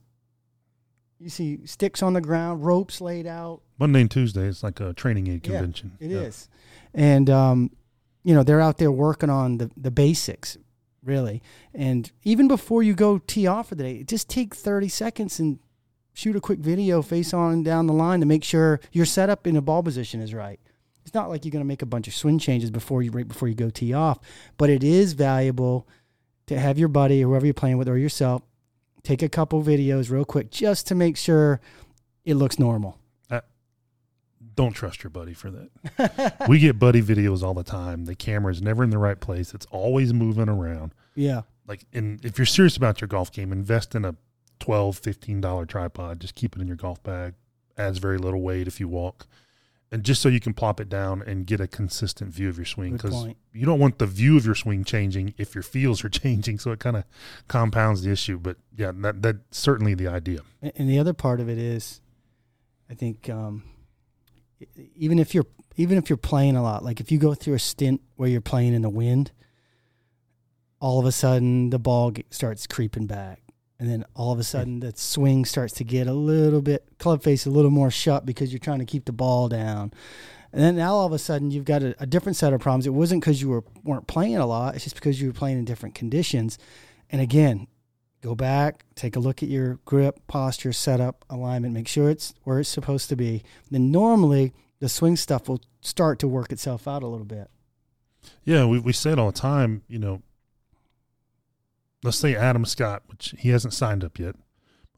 You 1.19 1.29
see 1.29 1.65
sticks 1.65 2.01
on 2.01 2.13
the 2.13 2.21
ground, 2.21 2.65
ropes 2.65 3.01
laid 3.01 3.27
out, 3.27 3.61
Monday 3.77 4.01
and 4.01 4.11
Tuesday, 4.11 4.47
it's 4.47 4.63
like 4.63 4.79
a 4.79 4.93
training 4.93 5.27
aid 5.27 5.45
Yeah, 5.45 5.53
convention. 5.53 5.97
It 5.99 6.11
is, 6.11 6.49
and 6.93 7.29
um, 7.29 7.71
you 8.23 8.33
know 8.33 8.43
they're 8.43 8.61
out 8.61 8.77
there 8.77 8.91
working 8.91 9.29
on 9.29 9.57
the 9.57 9.71
the 9.77 9.91
basics, 9.91 10.57
really. 11.03 11.41
And 11.73 12.11
even 12.23 12.47
before 12.47 12.83
you 12.83 12.93
go 12.93 13.19
tee 13.19 13.47
off 13.47 13.69
for 13.69 13.75
the 13.75 13.83
day, 13.83 14.03
just 14.03 14.29
take 14.29 14.53
thirty 14.53 14.89
seconds 14.89 15.39
and 15.39 15.59
shoot 16.13 16.35
a 16.35 16.41
quick 16.41 16.59
video 16.59 17.01
face 17.01 17.33
on 17.33 17.63
down 17.63 17.87
the 17.87 17.93
line 17.93 18.19
to 18.19 18.25
make 18.25 18.43
sure 18.43 18.79
your 18.91 19.05
setup 19.05 19.45
in 19.47 19.55
a 19.55 19.61
ball 19.61 19.83
position 19.83 20.21
is 20.21 20.33
right. 20.33 20.59
It's 21.06 21.13
not 21.13 21.30
like 21.30 21.46
you're 21.46 21.52
going 21.52 21.63
to 21.63 21.68
make 21.68 21.84
a 21.84 21.88
bunch 21.88 22.07
of 22.07 22.16
swing 22.16 22.40
changes 22.40 22.72
before 22.72 23.04
you 23.04 23.12
right 23.12 23.28
before 23.28 23.48
you 23.48 23.56
go 23.56 23.69
tee 23.69 23.94
off, 23.94 24.19
but 24.57 24.69
it 24.69 24.84
is 24.84 25.13
valuable 25.13 25.88
to 26.48 26.60
have 26.60 26.78
your 26.78 26.88
buddy 26.88 27.24
or 27.24 27.28
whoever 27.30 27.46
you're 27.46 27.54
playing 27.54 27.78
with 27.78 27.88
or 27.88 27.98
yourself 27.98 28.42
take 29.06 29.22
a 29.22 29.30
couple 29.30 29.63
videos 29.63 30.10
real 30.10 30.25
quick 30.25 30.52
just 30.52 30.88
to 30.88 30.96
make 30.96 31.16
sure 31.16 31.62
it 32.25 32.36
looks 32.36 32.60
normal. 32.60 32.98
Uh, 33.30 33.42
don't 34.56 34.74
trust 34.74 35.04
your 35.04 35.12
buddy 35.12 35.34
for 35.34 35.52
that. 35.52 36.36
we 36.50 36.60
get 36.60 36.80
buddy 36.80 37.02
videos 37.02 37.44
all 37.44 37.54
the 37.54 37.63
time. 37.63 38.06
The 38.06 38.16
camera's 38.16 38.62
never 38.62 38.84
in 38.84 38.90
the 38.90 38.98
right 38.98 39.19
place. 39.19 39.54
It's 39.54 39.68
always 39.68 40.13
moving 40.13 40.50
around. 40.50 40.94
Yeah. 41.13 41.44
Like, 41.68 41.86
and 41.94 42.24
if 42.25 42.38
you're 42.38 42.46
serious 42.46 42.75
about 42.75 43.00
your 43.00 43.07
golf 43.07 43.31
game, 43.31 43.52
invest 43.52 43.96
in 43.96 44.04
a 44.04 44.16
12 44.60 45.02
$15 45.02 45.68
tripod. 45.68 46.19
Just 46.19 46.36
keep 46.36 46.56
it 46.56 46.62
in 46.62 46.68
your 46.68 46.75
golf 46.75 47.02
bag. 47.04 47.36
Adds 47.78 48.00
very 48.00 48.18
little 48.18 48.42
weight 48.42 48.68
if 48.68 48.80
you 48.80 48.88
walk. 48.88 49.28
And 49.95 50.03
just 50.03 50.21
so 50.21 50.27
you 50.27 50.42
can 50.42 50.53
plop 50.53 50.81
it 50.81 50.89
down 50.89 51.21
and 51.21 51.47
get 51.47 51.62
a 51.62 51.68
consistent 51.68 52.30
view 52.30 52.50
of 52.50 52.57
your 52.57 52.65
swing. 52.65 52.97
Because 52.97 53.27
you 53.53 53.65
don't 53.65 53.80
want 53.80 53.97
the 53.97 54.06
view 54.06 54.36
of 54.36 54.45
your 54.45 54.53
swing 54.53 54.83
changing 54.83 55.33
if 55.38 55.56
your 55.56 55.62
feels 55.62 56.03
are 56.03 56.09
changing. 56.21 56.59
So 56.59 56.71
it 56.71 56.80
kind 56.80 56.97
of 56.97 57.06
compounds 57.47 58.03
the 58.03 58.12
issue. 58.12 58.38
But 58.38 58.57
yeah, 58.75 58.92
that, 58.94 59.21
that's 59.21 59.39
certainly 59.51 59.94
the 59.94 60.09
idea. 60.09 60.42
And 60.62 60.89
the 60.89 61.00
other 61.00 61.13
part 61.13 61.39
of 61.39 61.47
it 61.47 61.57
is, 61.57 62.01
I 62.89 62.94
think, 62.94 63.30
um, 63.30 63.63
even 64.97 65.18
if 65.18 65.33
you're 65.33 65.47
even 65.77 65.97
if 65.97 66.09
you're 66.09 66.18
playing 66.18 66.57
a 66.57 66.62
lot, 66.62 66.83
like 66.83 67.00
if 67.00 67.09
you 67.09 67.18
go 67.18 67.33
through 67.33 67.53
a 67.53 67.59
stint 67.59 68.01
where 68.18 68.27
you're 68.27 68.42
playing 68.42 68.74
in 68.74 68.81
the 68.81 68.89
wind, 68.89 69.31
all 70.81 71.00
of 71.00 71.06
a 71.06 71.12
sudden 71.13 71.69
the 71.69 71.80
ball 71.80 72.12
starts 72.31 72.68
creeping 72.68 73.07
back, 73.07 73.39
and 73.80 73.89
then 73.89 74.06
all 74.16 74.31
of 74.31 74.39
a 74.39 74.44
sudden 74.44 74.80
the 74.80 74.94
swing 74.95 75.45
starts 75.45 75.74
to 75.74 75.83
get 75.83 76.07
a 76.07 76.13
little 76.13 76.62
bit 76.62 76.86
club 76.98 77.22
face 77.24 77.45
a 77.45 77.50
little 77.50 77.72
more 77.72 77.92
shut 77.92 78.25
because 78.25 78.51
you're 78.51 78.60
trying 78.60 78.80
to 78.80 78.86
keep 78.86 79.06
the 79.06 79.12
ball 79.12 79.50
down. 79.50 79.92
And 80.54 80.63
then 80.63 80.77
now 80.77 80.94
all 80.94 81.06
of 81.06 81.12
a 81.12 81.19
sudden 81.19 81.51
you've 81.51 81.66
got 81.66 81.83
a, 81.83 81.95
a 82.00 82.06
different 82.06 82.38
set 82.38 82.54
of 82.54 82.62
problems. 82.62 82.88
It 82.88 82.92
wasn't 82.92 83.22
because 83.22 83.42
you 83.42 83.50
were 83.50 83.63
weren't 83.83 84.07
playing 84.07 84.38
a 84.38 84.45
lot. 84.45 84.75
It's 84.75 84.86
just 84.86 84.95
because 84.95 85.19
you 85.19 85.27
were 85.27 85.33
playing 85.33 85.57
in 85.57 85.66
different 85.66 85.95
conditions. 85.95 86.57
And 87.10 87.22
again, 87.22 87.68
go 88.22 88.36
back, 88.36 88.86
take 88.95 89.16
a 89.18 89.19
look 89.19 89.44
at 89.44 89.50
your 89.50 89.80
grip, 89.86 90.25
posture, 90.28 90.71
setup, 90.71 91.25
alignment, 91.30 91.74
make 91.74 91.88
sure 91.88 92.10
it's 92.10 92.33
where 92.44 92.60
it's 92.60 92.69
supposed 92.69 93.10
to 93.10 93.16
be. 93.16 93.44
Then 93.69 93.92
normally 93.92 94.54
the 94.80 94.88
swing 94.88 95.18
stuff 95.18 95.50
will 95.50 95.62
start 95.81 96.19
to 96.19 96.28
work 96.28 96.51
itself 96.51 96.88
out 96.88 97.04
a 97.04 97.07
little 97.07 97.25
bit. 97.25 97.50
Yeah, 98.44 98.66
we, 98.66 98.80
we 98.80 98.94
say 98.94 99.12
it 99.12 99.19
all 99.19 99.31
the 99.31 99.38
time. 99.38 99.83
You 99.88 100.00
know, 100.00 100.21
let's 102.06 102.18
say 102.18 102.36
Adam 102.36 102.66
Scott, 102.66 103.04
which 103.07 103.34
he 103.38 103.50
hasn't 103.50 103.74
signed 103.74 104.04
up 104.04 104.19
yet. 104.19 104.36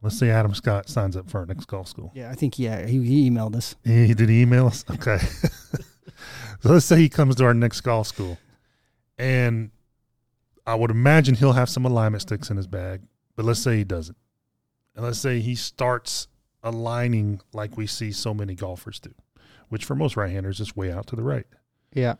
Let's 0.01 0.19
say 0.19 0.29
Adam 0.29 0.53
Scott 0.53 0.89
signs 0.89 1.17
up 1.17 1.29
for 1.29 1.39
our 1.39 1.45
next 1.45 1.65
golf 1.65 1.87
school. 1.87 2.11
Yeah, 2.13 2.29
I 2.29 2.35
think 2.35 2.59
yeah, 2.59 2.85
he, 2.85 3.01
he 3.03 3.29
emailed 3.29 3.55
us. 3.55 3.75
He 3.83 4.13
did 4.13 4.29
he 4.29 4.41
email 4.41 4.67
us? 4.67 4.85
Okay. 4.91 5.17
so 6.59 6.69
let's 6.69 6.85
say 6.85 6.97
he 6.97 7.09
comes 7.09 7.35
to 7.37 7.45
our 7.45 7.53
next 7.53 7.81
golf 7.81 8.07
school, 8.07 8.37
and 9.17 9.71
I 10.67 10.75
would 10.75 10.91
imagine 10.91 11.33
he'll 11.35 11.53
have 11.53 11.69
some 11.69 11.85
alignment 11.85 12.21
sticks 12.21 12.51
in 12.51 12.57
his 12.57 12.67
bag. 12.67 13.01
But 13.35 13.45
let's 13.45 13.61
say 13.61 13.77
he 13.77 13.83
doesn't, 13.83 14.17
and 14.95 15.03
let's 15.05 15.19
say 15.19 15.39
he 15.39 15.55
starts 15.55 16.27
aligning 16.63 17.39
like 17.53 17.77
we 17.77 17.87
see 17.87 18.11
so 18.11 18.33
many 18.33 18.53
golfers 18.53 18.99
do, 18.99 19.13
which 19.69 19.85
for 19.85 19.95
most 19.95 20.17
right-handers 20.17 20.59
is 20.59 20.75
way 20.75 20.91
out 20.91 21.07
to 21.07 21.15
the 21.15 21.23
right. 21.23 21.45
Yeah. 21.93 22.15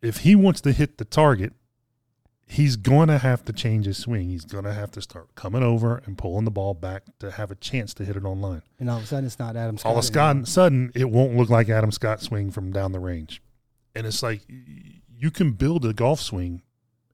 if 0.00 0.18
he 0.18 0.34
wants 0.34 0.60
to 0.62 0.72
hit 0.72 0.98
the 0.98 1.04
target, 1.04 1.52
he's 2.52 2.76
going 2.76 3.08
to 3.08 3.18
have 3.18 3.44
to 3.46 3.52
change 3.52 3.86
his 3.86 3.98
swing. 3.98 4.28
He's 4.28 4.44
going 4.44 4.64
to 4.64 4.72
have 4.72 4.90
to 4.92 5.02
start 5.02 5.34
coming 5.34 5.62
over 5.62 6.02
and 6.04 6.18
pulling 6.18 6.44
the 6.44 6.50
ball 6.50 6.74
back 6.74 7.04
to 7.20 7.30
have 7.30 7.50
a 7.50 7.54
chance 7.54 7.94
to 7.94 8.04
hit 8.04 8.16
it 8.16 8.24
on 8.26 8.40
line. 8.40 8.62
And 8.78 8.90
all 8.90 8.98
of 8.98 9.04
a 9.04 9.06
sudden 9.06 9.24
it's 9.24 9.38
not 9.38 9.56
Adam 9.56 9.78
Scott. 9.78 9.90
All 9.90 9.98
of 9.98 10.04
a 10.04 10.06
sudden, 10.06 10.44
sudden, 10.44 10.92
it 10.94 11.10
won't 11.10 11.36
look 11.36 11.48
like 11.48 11.68
Adam 11.68 11.90
Scott's 11.90 12.24
swing 12.24 12.50
from 12.50 12.70
down 12.70 12.92
the 12.92 13.00
range. 13.00 13.42
And 13.94 14.06
it's 14.06 14.22
like 14.22 14.42
you 14.48 15.30
can 15.30 15.52
build 15.52 15.84
a 15.84 15.94
golf 15.94 16.20
swing 16.20 16.62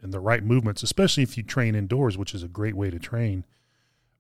and 0.01 0.13
the 0.13 0.21
right 0.21 0.43
movements, 0.43 0.83
especially 0.83 1.23
if 1.23 1.37
you 1.37 1.43
train 1.43 1.75
indoors, 1.75 2.19
which 2.19 2.35
is 2.35 2.43
a 2.43 2.49
great 2.49 2.75
way 2.75 2.91
to 2.91 2.99
train. 2.99 3.45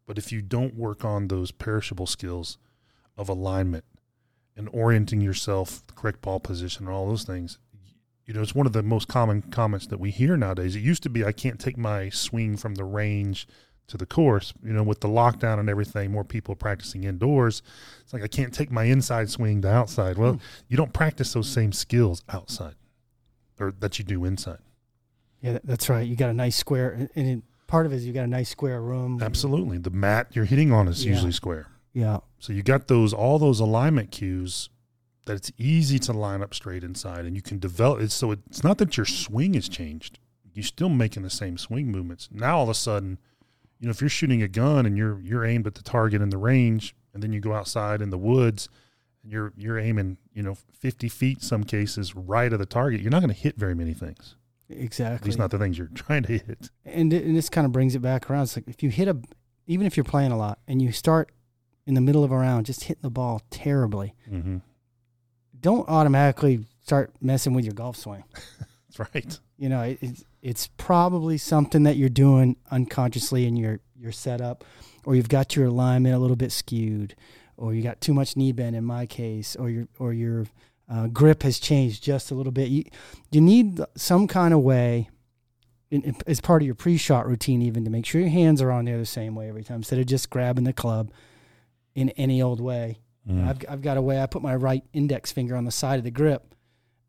But 0.06 0.18
if 0.18 0.30
you 0.32 0.40
don't 0.40 0.74
work 0.74 1.04
on 1.04 1.28
those 1.28 1.50
perishable 1.50 2.06
skills 2.06 2.58
of 3.16 3.28
alignment 3.28 3.84
and 4.56 4.68
orienting 4.72 5.20
yourself, 5.20 5.84
the 5.86 5.94
correct 5.94 6.22
ball 6.22 6.40
position, 6.40 6.86
and 6.86 6.94
all 6.94 7.08
those 7.08 7.24
things, 7.24 7.58
you 8.28 8.34
know, 8.34 8.42
it's 8.42 8.54
one 8.54 8.66
of 8.66 8.74
the 8.74 8.82
most 8.82 9.08
common 9.08 9.40
comments 9.40 9.86
that 9.86 9.98
we 9.98 10.10
hear 10.10 10.36
nowadays. 10.36 10.76
It 10.76 10.80
used 10.80 11.02
to 11.04 11.08
be, 11.08 11.24
I 11.24 11.32
can't 11.32 11.58
take 11.58 11.78
my 11.78 12.10
swing 12.10 12.58
from 12.58 12.74
the 12.74 12.84
range 12.84 13.48
to 13.86 13.96
the 13.96 14.04
course. 14.04 14.52
You 14.62 14.74
know, 14.74 14.82
with 14.82 15.00
the 15.00 15.08
lockdown 15.08 15.58
and 15.58 15.70
everything, 15.70 16.12
more 16.12 16.24
people 16.24 16.54
practicing 16.54 17.04
indoors. 17.04 17.62
It's 18.02 18.12
like 18.12 18.22
I 18.22 18.28
can't 18.28 18.52
take 18.52 18.70
my 18.70 18.84
inside 18.84 19.30
swing 19.30 19.62
to 19.62 19.70
outside. 19.70 20.18
Well, 20.18 20.34
hmm. 20.34 20.38
you 20.68 20.76
don't 20.76 20.92
practice 20.92 21.32
those 21.32 21.48
same 21.48 21.72
skills 21.72 22.22
outside 22.28 22.74
or 23.58 23.72
that 23.80 23.98
you 23.98 24.04
do 24.04 24.26
inside. 24.26 24.58
Yeah, 25.40 25.58
that's 25.64 25.88
right. 25.88 26.06
You 26.06 26.14
got 26.14 26.28
a 26.28 26.34
nice 26.34 26.56
square, 26.56 26.90
and- 26.90 27.08
and 27.16 27.26
it, 27.28 27.42
part 27.66 27.86
of 27.86 27.92
it 27.92 27.96
is 27.96 28.06
you 28.06 28.12
got 28.12 28.24
a 28.24 28.28
nice 28.28 28.50
square 28.50 28.82
room. 28.82 29.22
Absolutely. 29.22 29.78
The 29.78 29.90
mat 29.90 30.28
you're 30.32 30.44
hitting 30.44 30.70
on 30.70 30.86
is 30.86 31.02
Yeah. 31.02 31.12
usually 31.12 31.32
square. 31.32 31.68
Yeah. 31.94 32.18
So 32.40 32.52
you 32.52 32.62
got 32.62 32.88
those 32.88 33.14
all 33.14 33.38
those 33.38 33.58
alignment 33.58 34.10
cues 34.10 34.68
that 35.28 35.36
it's 35.36 35.52
easy 35.56 35.98
to 36.00 36.12
line 36.12 36.42
up 36.42 36.52
straight 36.52 36.82
inside 36.82 37.24
and 37.24 37.36
you 37.36 37.42
can 37.42 37.58
develop 37.58 38.00
it 38.00 38.10
so 38.10 38.32
it's 38.32 38.64
not 38.64 38.78
that 38.78 38.96
your 38.96 39.06
swing 39.06 39.54
has 39.54 39.68
changed. 39.68 40.18
You're 40.52 40.64
still 40.64 40.88
making 40.88 41.22
the 41.22 41.30
same 41.30 41.56
swing 41.56 41.86
movements. 41.92 42.28
Now 42.32 42.56
all 42.58 42.64
of 42.64 42.68
a 42.68 42.74
sudden, 42.74 43.18
you 43.78 43.86
know, 43.86 43.90
if 43.92 44.00
you're 44.00 44.10
shooting 44.10 44.42
a 44.42 44.48
gun 44.48 44.84
and 44.86 44.96
you're 44.98 45.20
you're 45.20 45.44
aimed 45.44 45.66
at 45.68 45.74
the 45.76 45.82
target 45.82 46.20
in 46.20 46.30
the 46.30 46.38
range 46.38 46.96
and 47.14 47.22
then 47.22 47.32
you 47.32 47.38
go 47.40 47.52
outside 47.54 48.02
in 48.02 48.10
the 48.10 48.18
woods 48.18 48.68
and 49.22 49.30
you're 49.30 49.52
you're 49.56 49.78
aiming, 49.78 50.18
you 50.34 50.42
know, 50.42 50.56
50 50.80 51.08
feet 51.08 51.42
some 51.42 51.62
cases 51.62 52.16
right 52.16 52.52
of 52.52 52.58
the 52.58 52.66
target, 52.66 53.00
you're 53.00 53.10
not 53.12 53.20
going 53.20 53.32
to 53.32 53.40
hit 53.40 53.56
very 53.56 53.74
many 53.76 53.94
things. 53.94 54.34
At 54.70 54.76
Exactly. 54.78 55.28
least 55.28 55.38
not 55.38 55.50
the 55.52 55.58
things 55.58 55.78
you're 55.78 55.86
trying 55.94 56.24
to 56.24 56.32
hit. 56.32 56.70
and 56.84 57.12
and 57.12 57.36
this 57.36 57.48
kind 57.48 57.64
of 57.64 57.70
brings 57.72 57.94
it 57.94 58.00
back 58.02 58.28
around. 58.28 58.42
It's 58.44 58.56
like 58.56 58.66
if 58.68 58.82
you 58.82 58.90
hit 58.90 59.06
a 59.06 59.16
even 59.68 59.86
if 59.86 59.96
you're 59.96 60.04
playing 60.04 60.32
a 60.32 60.36
lot 60.36 60.58
and 60.66 60.82
you 60.82 60.90
start 60.90 61.30
in 61.86 61.94
the 61.94 62.00
middle 62.00 62.24
of 62.24 62.32
a 62.32 62.36
round 62.36 62.66
just 62.66 62.84
hitting 62.84 63.02
the 63.02 63.10
ball 63.10 63.42
terribly, 63.50 64.14
Mm-hmm. 64.30 64.56
Don't 65.60 65.88
automatically 65.88 66.64
start 66.82 67.12
messing 67.20 67.54
with 67.54 67.64
your 67.64 67.74
golf 67.74 67.96
swing. 67.96 68.24
That's 68.88 69.14
right. 69.14 69.38
You 69.56 69.68
know, 69.68 69.82
it, 69.82 69.98
it's 70.00 70.24
it's 70.40 70.68
probably 70.76 71.36
something 71.36 71.82
that 71.82 71.96
you're 71.96 72.08
doing 72.08 72.56
unconsciously 72.70 73.46
in 73.46 73.56
your 73.56 73.80
your 73.96 74.12
setup, 74.12 74.64
or 75.04 75.14
you've 75.14 75.28
got 75.28 75.56
your 75.56 75.66
alignment 75.66 76.14
a 76.14 76.18
little 76.18 76.36
bit 76.36 76.52
skewed, 76.52 77.14
or 77.56 77.74
you 77.74 77.82
got 77.82 78.00
too 78.00 78.14
much 78.14 78.36
knee 78.36 78.52
bend 78.52 78.76
in 78.76 78.84
my 78.84 79.06
case, 79.06 79.56
or 79.56 79.68
your 79.68 79.88
or 79.98 80.12
your 80.12 80.46
uh, 80.88 81.06
grip 81.08 81.42
has 81.42 81.58
changed 81.58 82.02
just 82.02 82.30
a 82.30 82.34
little 82.34 82.52
bit. 82.52 82.68
You 82.68 82.84
you 83.30 83.40
need 83.40 83.80
some 83.96 84.26
kind 84.26 84.54
of 84.54 84.60
way, 84.60 85.10
as 86.26 86.40
part 86.40 86.62
of 86.62 86.66
your 86.66 86.74
pre-shot 86.74 87.26
routine, 87.26 87.62
even 87.62 87.84
to 87.84 87.90
make 87.90 88.06
sure 88.06 88.20
your 88.20 88.30
hands 88.30 88.62
are 88.62 88.70
on 88.70 88.84
there 88.84 88.98
the 88.98 89.06
same 89.06 89.34
way 89.34 89.48
every 89.48 89.64
time, 89.64 89.78
instead 89.78 89.98
of 89.98 90.06
just 90.06 90.30
grabbing 90.30 90.64
the 90.64 90.72
club 90.72 91.10
in 91.94 92.10
any 92.10 92.40
old 92.40 92.60
way. 92.60 93.00
Mm. 93.28 93.48
I've 93.48 93.64
I've 93.68 93.82
got 93.82 93.96
a 93.96 94.02
way. 94.02 94.20
I 94.20 94.26
put 94.26 94.42
my 94.42 94.56
right 94.56 94.84
index 94.92 95.32
finger 95.32 95.56
on 95.56 95.64
the 95.64 95.70
side 95.70 95.98
of 95.98 96.04
the 96.04 96.10
grip, 96.10 96.54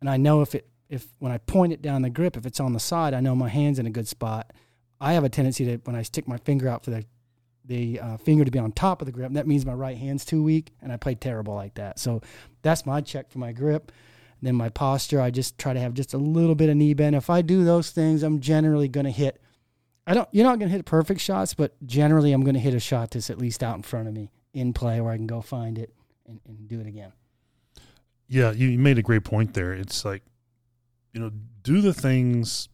and 0.01 0.09
I 0.09 0.17
know 0.17 0.41
if 0.41 0.55
it 0.55 0.67
if 0.89 1.07
when 1.19 1.31
I 1.31 1.37
point 1.37 1.73
it 1.73 1.81
down 1.81 2.01
the 2.01 2.09
grip, 2.09 2.35
if 2.35 2.45
it's 2.45 2.59
on 2.59 2.73
the 2.73 2.79
side, 2.79 3.13
I 3.13 3.19
know 3.19 3.35
my 3.35 3.49
hand's 3.49 3.79
in 3.79 3.85
a 3.85 3.91
good 3.91 4.07
spot. 4.07 4.51
I 4.99 5.13
have 5.13 5.23
a 5.23 5.29
tendency 5.29 5.65
to 5.65 5.77
when 5.85 5.95
I 5.95 6.01
stick 6.01 6.27
my 6.27 6.37
finger 6.37 6.67
out 6.67 6.83
for 6.83 6.91
the 6.91 7.05
the 7.69 7.99
uh, 7.99 8.17
finger 8.17 8.43
to 8.43 8.51
be 8.51 8.59
on 8.59 8.71
top 8.71 9.01
of 9.01 9.05
the 9.05 9.11
grip, 9.11 9.31
that 9.33 9.47
means 9.47 9.65
my 9.65 9.73
right 9.73 9.97
hand's 9.97 10.25
too 10.25 10.43
weak, 10.43 10.71
and 10.81 10.91
I 10.91 10.97
play 10.97 11.15
terrible 11.15 11.53
like 11.53 11.75
that. 11.75 11.99
So 11.99 12.21
that's 12.63 12.85
my 12.85 12.99
check 12.99 13.29
for 13.29 13.37
my 13.37 13.51
grip. 13.51 13.91
then 14.41 14.55
my 14.55 14.69
posture, 14.69 15.21
I 15.21 15.29
just 15.29 15.57
try 15.59 15.73
to 15.73 15.79
have 15.79 15.93
just 15.93 16.13
a 16.13 16.17
little 16.17 16.55
bit 16.55 16.69
of 16.69 16.77
knee 16.77 16.95
bend. 16.95 17.15
If 17.15 17.29
I 17.29 17.41
do 17.41 17.63
those 17.63 17.91
things, 17.91 18.23
I'm 18.23 18.39
generally 18.39 18.87
going 18.87 19.05
to 19.05 19.11
hit. 19.11 19.39
I 20.07 20.15
don't. 20.15 20.27
You're 20.31 20.45
not 20.45 20.57
going 20.57 20.69
to 20.69 20.75
hit 20.75 20.85
perfect 20.85 21.21
shots, 21.21 21.53
but 21.53 21.75
generally, 21.85 22.33
I'm 22.33 22.43
going 22.43 22.55
to 22.55 22.59
hit 22.59 22.73
a 22.73 22.79
shot 22.79 23.11
that's 23.11 23.29
at 23.29 23.37
least 23.37 23.61
out 23.63 23.77
in 23.77 23.83
front 23.83 24.07
of 24.07 24.13
me 24.15 24.31
in 24.53 24.73
play, 24.73 24.99
where 24.99 25.13
I 25.13 25.17
can 25.17 25.27
go 25.27 25.41
find 25.41 25.77
it 25.77 25.93
and, 26.29 26.39
and 26.47 26.67
do 26.67 26.79
it 26.79 26.87
again. 26.87 27.11
Yeah, 28.27 28.51
you, 28.51 28.77
made 28.77 28.97
a 28.97 29.01
great 29.01 29.23
point 29.23 29.55
there. 29.55 29.73
It's 29.73 30.05
like, 30.05 30.21
you 31.13 31.19
know, 31.19 31.31
do 31.63 31.81
the 31.81 31.93
things 31.93 32.69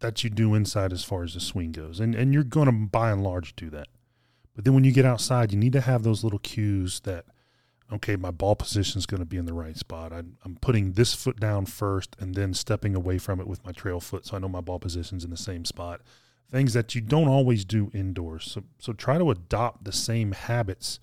that 0.00 0.24
you 0.24 0.30
do 0.30 0.54
inside 0.54 0.92
as 0.92 1.04
far 1.04 1.22
as 1.22 1.34
the 1.34 1.40
swing 1.40 1.72
goes. 1.72 2.00
And 2.00 2.14
and 2.14 2.32
you're 2.32 2.44
to 2.44 2.72
by 2.72 3.10
and 3.10 3.22
large 3.22 3.54
do 3.54 3.68
that. 3.70 3.88
But 4.54 4.64
then 4.64 4.74
when 4.74 4.84
you 4.84 4.92
get 4.92 5.04
outside, 5.04 5.52
you 5.52 5.58
need 5.58 5.72
to 5.74 5.80
have 5.80 6.02
those 6.02 6.24
little 6.24 6.38
cues 6.38 7.00
that 7.00 7.26
okay, 7.92 8.16
my 8.16 8.30
ball 8.30 8.54
position 8.54 8.98
is 8.98 9.06
going 9.06 9.20
to 9.20 9.26
be 9.26 9.38
in 9.38 9.46
the 9.46 9.54
right 9.54 9.76
spot. 9.76 10.12
I'm, 10.12 10.36
I'm 10.44 10.56
putting 10.56 10.92
this 10.92 11.14
foot 11.14 11.40
down 11.40 11.64
first 11.64 12.14
and 12.20 12.34
then 12.34 12.52
stepping 12.52 12.94
away 12.94 13.16
from 13.16 13.40
it 13.40 13.46
with 13.46 13.64
my 13.64 13.72
trail 13.72 13.98
foot 13.98 14.26
so 14.26 14.36
I 14.36 14.40
know 14.40 14.48
my 14.48 14.60
ball 14.60 14.78
position's 14.78 15.24
in 15.24 15.30
the 15.30 15.38
same 15.38 15.64
spot. 15.64 16.02
Things 16.50 16.74
that 16.74 16.94
you 16.94 17.00
don't 17.00 17.28
always 17.28 17.64
do 17.64 17.90
indoors. 17.92 18.50
So 18.50 18.64
so 18.78 18.92
try 18.92 19.18
to 19.18 19.30
adopt 19.30 19.84
the 19.84 19.92
same 19.92 20.32
habits 20.32 20.98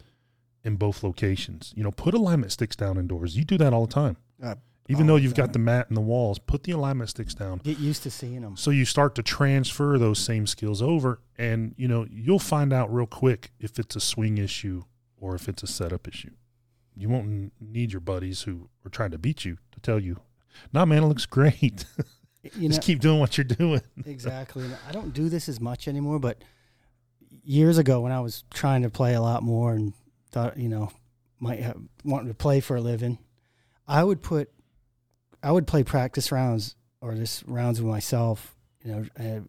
in 0.65 0.75
both 0.75 1.03
locations. 1.03 1.71
You 1.77 1.83
know, 1.83 1.91
put 1.91 2.13
alignment 2.13 2.51
sticks 2.51 2.75
down 2.75 2.97
indoors. 2.97 3.37
You 3.37 3.45
do 3.45 3.57
that 3.59 3.71
all 3.71 3.85
the 3.85 3.93
time. 3.93 4.17
Uh, 4.43 4.55
Even 4.89 5.07
though 5.07 5.15
you've 5.15 5.35
time. 5.35 5.45
got 5.45 5.53
the 5.53 5.59
mat 5.59 5.87
and 5.87 5.95
the 5.95 6.01
walls, 6.01 6.39
put 6.39 6.63
the 6.63 6.71
alignment 6.73 7.09
sticks 7.11 7.33
down. 7.35 7.59
Get 7.59 7.77
used 7.79 8.03
to 8.03 8.11
seeing 8.11 8.41
them. 8.41 8.57
So 8.57 8.71
you 8.71 8.83
start 8.83 9.15
to 9.15 9.23
transfer 9.23 9.97
those 9.97 10.19
same 10.19 10.47
skills 10.47 10.81
over 10.81 11.21
and 11.37 11.73
you 11.77 11.87
know, 11.87 12.05
you'll 12.09 12.39
find 12.39 12.73
out 12.73 12.93
real 12.93 13.05
quick 13.05 13.51
if 13.59 13.79
it's 13.79 13.95
a 13.95 13.99
swing 14.01 14.37
issue 14.39 14.83
or 15.17 15.35
if 15.35 15.47
it's 15.47 15.63
a 15.63 15.67
setup 15.67 16.07
issue. 16.07 16.31
You 16.97 17.09
won't 17.09 17.51
need 17.61 17.91
your 17.93 17.99
buddies 17.99 18.41
who 18.43 18.69
are 18.85 18.89
trying 18.89 19.11
to 19.11 19.17
beat 19.17 19.45
you 19.45 19.57
to 19.71 19.79
tell 19.81 19.99
you, 19.99 20.17
"Nah, 20.73 20.85
man, 20.85 21.03
it 21.03 21.07
looks 21.07 21.25
great. 21.25 21.85
You 22.55 22.69
know, 22.69 22.75
Just 22.75 22.83
keep 22.83 22.99
doing 22.99 23.19
what 23.19 23.37
you're 23.39 23.43
doing." 23.43 23.81
exactly. 24.05 24.65
And 24.65 24.77
I 24.87 24.91
don't 24.91 25.13
do 25.15 25.29
this 25.29 25.49
as 25.49 25.59
much 25.59 25.87
anymore, 25.87 26.19
but 26.19 26.43
years 27.43 27.79
ago 27.79 28.01
when 28.01 28.11
I 28.11 28.19
was 28.19 28.43
trying 28.53 28.83
to 28.83 28.89
play 28.91 29.15
a 29.15 29.21
lot 29.21 29.41
more 29.41 29.73
and 29.73 29.93
thought, 30.35 30.57
you 30.57 30.67
know, 30.67 30.91
might 31.39 31.61
have 31.61 31.77
wanting 32.03 32.27
to 32.27 32.33
play 32.33 32.59
for 32.59 32.75
a 32.75 32.81
living, 32.81 33.17
I 33.87 34.03
would 34.03 34.21
put, 34.21 34.51
I 35.41 35.51
would 35.51 35.65
play 35.65 35.81
practice 35.81 36.29
rounds 36.29 36.75
or 36.99 37.15
just 37.15 37.43
rounds 37.47 37.81
with 37.81 37.89
myself, 37.89 38.53
you 38.83 38.91
know, 38.91 39.05
uh, 39.17 39.39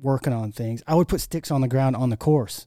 working 0.00 0.32
on 0.32 0.50
things. 0.50 0.82
I 0.86 0.94
would 0.94 1.08
put 1.08 1.20
sticks 1.20 1.50
on 1.50 1.60
the 1.60 1.68
ground 1.68 1.94
on 1.94 2.08
the 2.08 2.16
course. 2.16 2.66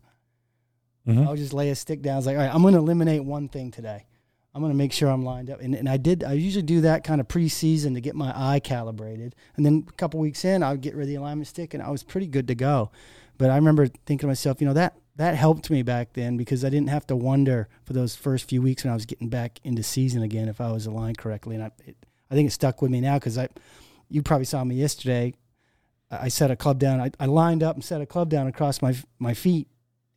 Mhm. 1.07 1.25
I 1.25 1.29
would 1.31 1.39
just 1.39 1.53
lay 1.53 1.71
a 1.71 1.75
stick 1.75 2.03
down. 2.03 2.13
I 2.13 2.17
was 2.17 2.25
like, 2.27 2.37
all 2.37 2.43
right, 2.43 2.53
I'm 2.53 2.61
going 2.61 2.75
to 2.75 2.79
eliminate 2.79 3.23
one 3.23 3.49
thing 3.49 3.71
today. 3.71 4.05
I'm 4.53 4.61
going 4.61 4.71
to 4.71 4.77
make 4.77 4.91
sure 4.93 5.09
I'm 5.09 5.25
lined 5.25 5.49
up. 5.49 5.61
And, 5.61 5.73
and 5.73 5.89
I 5.89 5.97
did, 5.97 6.23
I 6.23 6.33
usually 6.33 6.61
do 6.61 6.81
that 6.81 7.03
kind 7.03 7.19
of 7.21 7.27
preseason 7.27 7.95
to 7.95 8.01
get 8.01 8.13
my 8.15 8.31
eye 8.35 8.59
calibrated. 8.59 9.33
And 9.55 9.65
then 9.65 9.85
a 9.87 9.91
couple 9.93 10.19
weeks 10.19 10.45
in, 10.45 10.61
I 10.61 10.71
would 10.71 10.81
get 10.81 10.93
rid 10.93 11.03
of 11.03 11.07
the 11.07 11.15
alignment 11.15 11.47
stick 11.47 11.73
and 11.73 11.81
I 11.81 11.89
was 11.89 12.03
pretty 12.03 12.27
good 12.27 12.47
to 12.49 12.55
go. 12.55 12.91
But 13.39 13.49
I 13.49 13.55
remember 13.55 13.87
thinking 13.87 14.19
to 14.19 14.27
myself, 14.27 14.61
you 14.61 14.67
know, 14.67 14.73
that, 14.73 14.95
that 15.15 15.35
helped 15.35 15.69
me 15.69 15.83
back 15.83 16.13
then 16.13 16.37
because 16.37 16.63
I 16.63 16.69
didn't 16.69 16.89
have 16.89 17.05
to 17.07 17.15
wonder 17.15 17.67
for 17.83 17.93
those 17.93 18.15
first 18.15 18.47
few 18.49 18.61
weeks 18.61 18.83
when 18.83 18.91
I 18.91 18.95
was 18.95 19.05
getting 19.05 19.29
back 19.29 19.59
into 19.63 19.83
season 19.83 20.21
again 20.23 20.47
if 20.47 20.61
I 20.61 20.71
was 20.71 20.85
aligned 20.85 21.17
correctly. 21.17 21.55
And 21.55 21.65
I, 21.65 21.71
it, 21.85 21.97
I 22.29 22.35
think 22.35 22.47
it 22.47 22.51
stuck 22.51 22.81
with 22.81 22.91
me 22.91 23.01
now 23.01 23.19
because 23.19 23.37
I, 23.37 23.49
you 24.09 24.21
probably 24.21 24.45
saw 24.45 24.63
me 24.63 24.75
yesterday. 24.75 25.33
I 26.09 26.25
I 26.25 26.27
set 26.27 26.51
a 26.51 26.55
club 26.55 26.79
down. 26.79 26.99
I, 26.99 27.11
I 27.19 27.25
lined 27.25 27.63
up 27.63 27.75
and 27.75 27.83
set 27.83 28.01
a 28.01 28.05
club 28.05 28.29
down 28.29 28.47
across 28.47 28.81
my 28.81 28.95
my 29.19 29.33
feet, 29.33 29.67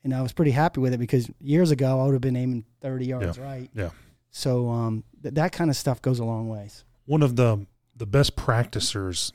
and 0.02 0.14
I 0.14 0.22
was 0.22 0.32
pretty 0.32 0.50
happy 0.52 0.80
with 0.80 0.92
it 0.94 0.98
because 0.98 1.30
years 1.40 1.70
ago 1.70 2.00
I 2.00 2.04
would 2.04 2.12
have 2.12 2.20
been 2.20 2.36
aiming 2.36 2.64
thirty 2.80 3.06
yards 3.06 3.38
right. 3.38 3.70
yeah. 3.74 3.90
So 4.30 4.68
um, 4.68 5.04
th- 5.22 5.34
that 5.34 5.52
kind 5.52 5.70
of 5.70 5.76
stuff 5.76 6.02
goes 6.02 6.18
a 6.18 6.24
long 6.24 6.48
ways. 6.48 6.84
one 7.04 7.22
of 7.22 7.36
the 7.36 7.66
the 7.96 8.06
best 8.06 8.34
practicers 8.34 9.32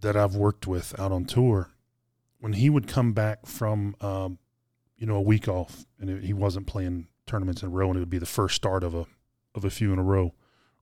that 0.00 0.16
I've 0.16 0.34
worked 0.34 0.66
with 0.66 0.98
out 0.98 1.12
on 1.12 1.24
tour, 1.24 1.70
when 2.40 2.54
he 2.54 2.68
would 2.68 2.88
come 2.88 3.12
back 3.12 3.46
from, 3.46 3.94
um, 4.00 4.38
you 5.02 5.08
know, 5.08 5.16
a 5.16 5.20
week 5.20 5.48
off, 5.48 5.84
and 5.98 6.08
it, 6.08 6.22
he 6.22 6.32
wasn't 6.32 6.68
playing 6.68 7.08
tournaments 7.26 7.60
in 7.60 7.66
a 7.66 7.72
row, 7.72 7.88
and 7.88 7.96
it 7.96 7.98
would 7.98 8.08
be 8.08 8.20
the 8.20 8.24
first 8.24 8.54
start 8.54 8.84
of 8.84 8.94
a 8.94 9.06
of 9.52 9.64
a 9.64 9.70
few 9.70 9.92
in 9.92 9.98
a 9.98 10.02
row. 10.02 10.32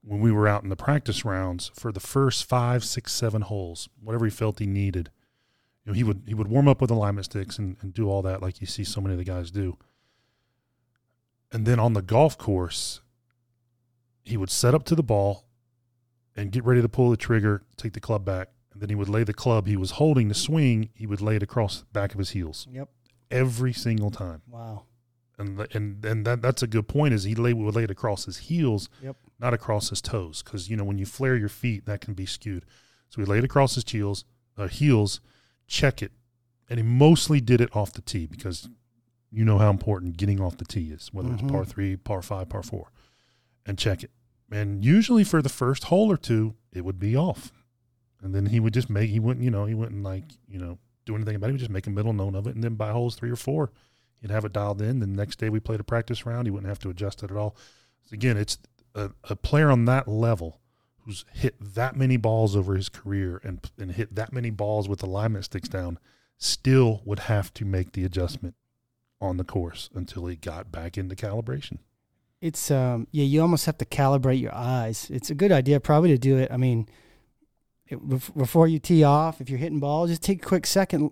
When 0.02 0.20
we 0.20 0.30
were 0.30 0.46
out 0.46 0.62
in 0.62 0.68
the 0.68 0.76
practice 0.76 1.24
rounds 1.24 1.70
for 1.74 1.90
the 1.90 2.00
first 2.00 2.44
five, 2.44 2.84
six, 2.84 3.14
seven 3.14 3.40
holes, 3.40 3.88
whatever 3.98 4.26
he 4.26 4.30
felt 4.30 4.58
he 4.58 4.66
needed, 4.66 5.10
you 5.86 5.90
know, 5.90 5.96
he 5.96 6.04
would 6.04 6.24
he 6.26 6.34
would 6.34 6.48
warm 6.48 6.68
up 6.68 6.82
with 6.82 6.90
alignment 6.90 7.24
sticks 7.24 7.58
and, 7.58 7.78
and 7.80 7.94
do 7.94 8.10
all 8.10 8.20
that 8.20 8.42
like 8.42 8.60
you 8.60 8.66
see 8.66 8.84
so 8.84 9.00
many 9.00 9.14
of 9.14 9.18
the 9.18 9.24
guys 9.24 9.50
do. 9.50 9.78
And 11.50 11.64
then 11.64 11.80
on 11.80 11.94
the 11.94 12.02
golf 12.02 12.36
course, 12.36 13.00
he 14.22 14.36
would 14.36 14.50
set 14.50 14.74
up 14.74 14.84
to 14.84 14.94
the 14.94 15.02
ball 15.02 15.46
and 16.36 16.52
get 16.52 16.66
ready 16.66 16.82
to 16.82 16.90
pull 16.90 17.08
the 17.08 17.16
trigger, 17.16 17.62
take 17.78 17.94
the 17.94 18.00
club 18.00 18.26
back, 18.26 18.50
and 18.74 18.82
then 18.82 18.90
he 18.90 18.94
would 18.94 19.08
lay 19.08 19.24
the 19.24 19.32
club 19.32 19.66
he 19.66 19.78
was 19.78 19.92
holding 19.92 20.28
to 20.28 20.34
swing, 20.34 20.90
he 20.92 21.06
would 21.06 21.22
lay 21.22 21.36
it 21.36 21.42
across 21.42 21.80
the 21.80 21.86
back 21.94 22.12
of 22.12 22.18
his 22.18 22.30
heels 22.30 22.68
Yep. 22.70 22.90
Every 23.30 23.72
single 23.72 24.10
time. 24.10 24.42
Wow. 24.48 24.84
And 25.38 25.60
and 25.74 26.04
and 26.04 26.26
that 26.26 26.42
that's 26.42 26.62
a 26.62 26.66
good 26.66 26.86
point 26.88 27.14
is 27.14 27.24
he 27.24 27.34
lay 27.34 27.52
would 27.54 27.74
lay 27.74 27.84
it 27.84 27.90
across 27.90 28.26
his 28.26 28.36
heels, 28.38 28.88
Yep. 29.02 29.16
not 29.38 29.54
across 29.54 29.88
his 29.90 30.02
toes 30.02 30.42
cuz 30.42 30.68
you 30.68 30.76
know 30.76 30.84
when 30.84 30.98
you 30.98 31.06
flare 31.06 31.36
your 31.36 31.48
feet 31.48 31.86
that 31.86 32.00
can 32.00 32.14
be 32.14 32.26
skewed. 32.26 32.64
So 33.08 33.20
he 33.22 33.26
laid 33.26 33.38
it 33.38 33.44
across 33.44 33.74
his 33.74 33.84
heels, 33.90 34.24
uh, 34.56 34.68
heels, 34.68 35.20
check 35.66 36.02
it. 36.02 36.12
And 36.68 36.78
he 36.78 36.84
mostly 36.84 37.40
did 37.40 37.60
it 37.60 37.74
off 37.74 37.92
the 37.92 38.02
tee 38.02 38.26
because 38.26 38.68
you 39.30 39.44
know 39.44 39.58
how 39.58 39.70
important 39.70 40.16
getting 40.16 40.40
off 40.40 40.56
the 40.58 40.64
tee 40.64 40.90
is, 40.90 41.12
whether 41.12 41.28
Mhm. 41.30 41.34
it's 41.40 41.50
par 41.50 41.64
3, 41.64 41.96
par 41.96 42.20
5, 42.22 42.48
par 42.48 42.62
4. 42.62 42.92
And 43.64 43.78
check 43.78 44.02
it. 44.04 44.10
And 44.50 44.84
usually 44.84 45.24
for 45.24 45.40
the 45.42 45.48
first 45.48 45.84
hole 45.84 46.10
or 46.10 46.16
two, 46.16 46.54
it 46.72 46.84
would 46.84 46.98
be 46.98 47.16
off. 47.16 47.52
And 48.20 48.34
then 48.34 48.46
he 48.46 48.60
would 48.60 48.74
just 48.74 48.90
make, 48.90 49.08
he 49.10 49.18
wouldn't, 49.20 49.44
you 49.44 49.50
know, 49.50 49.64
he 49.66 49.74
wouldn't 49.74 50.02
like, 50.02 50.24
you 50.48 50.58
know, 50.58 50.78
do 51.10 51.16
anything 51.16 51.36
about 51.36 51.50
it. 51.50 51.52
Would 51.52 51.60
just 51.60 51.70
make 51.70 51.86
a 51.86 51.90
middle 51.90 52.12
note 52.12 52.34
of 52.34 52.46
it. 52.46 52.54
And 52.54 52.64
then 52.64 52.74
by 52.74 52.90
holes 52.90 53.16
three 53.16 53.30
or 53.30 53.36
four, 53.36 53.70
he'd 54.20 54.30
have 54.30 54.44
it 54.44 54.52
dialed 54.52 54.80
in. 54.80 55.00
The 55.00 55.06
next 55.06 55.38
day 55.38 55.48
we 55.48 55.60
played 55.60 55.80
a 55.80 55.84
practice 55.84 56.24
round. 56.26 56.46
He 56.46 56.50
wouldn't 56.50 56.68
have 56.68 56.78
to 56.80 56.90
adjust 56.90 57.22
it 57.22 57.30
at 57.30 57.36
all. 57.36 57.56
So 58.08 58.14
again, 58.14 58.36
it's 58.36 58.58
a, 58.94 59.10
a 59.24 59.36
player 59.36 59.70
on 59.70 59.84
that 59.86 60.08
level 60.08 60.60
who's 61.04 61.24
hit 61.32 61.56
that 61.60 61.96
many 61.96 62.16
balls 62.16 62.54
over 62.54 62.76
his 62.76 62.88
career 62.88 63.40
and, 63.42 63.60
and 63.78 63.92
hit 63.92 64.14
that 64.14 64.32
many 64.32 64.50
balls 64.50 64.88
with 64.88 65.02
alignment 65.02 65.46
sticks 65.46 65.68
down 65.68 65.98
still 66.36 67.02
would 67.04 67.20
have 67.20 67.52
to 67.54 67.64
make 67.64 67.92
the 67.92 68.04
adjustment 68.04 68.54
on 69.20 69.36
the 69.36 69.44
course 69.44 69.90
until 69.94 70.26
he 70.26 70.36
got 70.36 70.72
back 70.72 70.96
into 70.96 71.14
calibration. 71.14 71.78
It's 72.40 72.70
um 72.70 73.06
yeah, 73.12 73.24
you 73.24 73.42
almost 73.42 73.66
have 73.66 73.76
to 73.78 73.84
calibrate 73.84 74.40
your 74.40 74.54
eyes. 74.54 75.10
It's 75.10 75.28
a 75.30 75.34
good 75.34 75.52
idea 75.52 75.78
probably 75.78 76.10
to 76.10 76.18
do 76.18 76.38
it. 76.38 76.50
I 76.50 76.56
mean, 76.56 76.88
it, 77.90 77.96
before 78.36 78.68
you 78.68 78.78
tee 78.78 79.02
off, 79.04 79.40
if 79.40 79.48
you're 79.50 79.58
hitting 79.58 79.80
ball, 79.80 80.06
just 80.06 80.22
take 80.22 80.42
a 80.42 80.46
quick 80.46 80.66
second, 80.66 81.10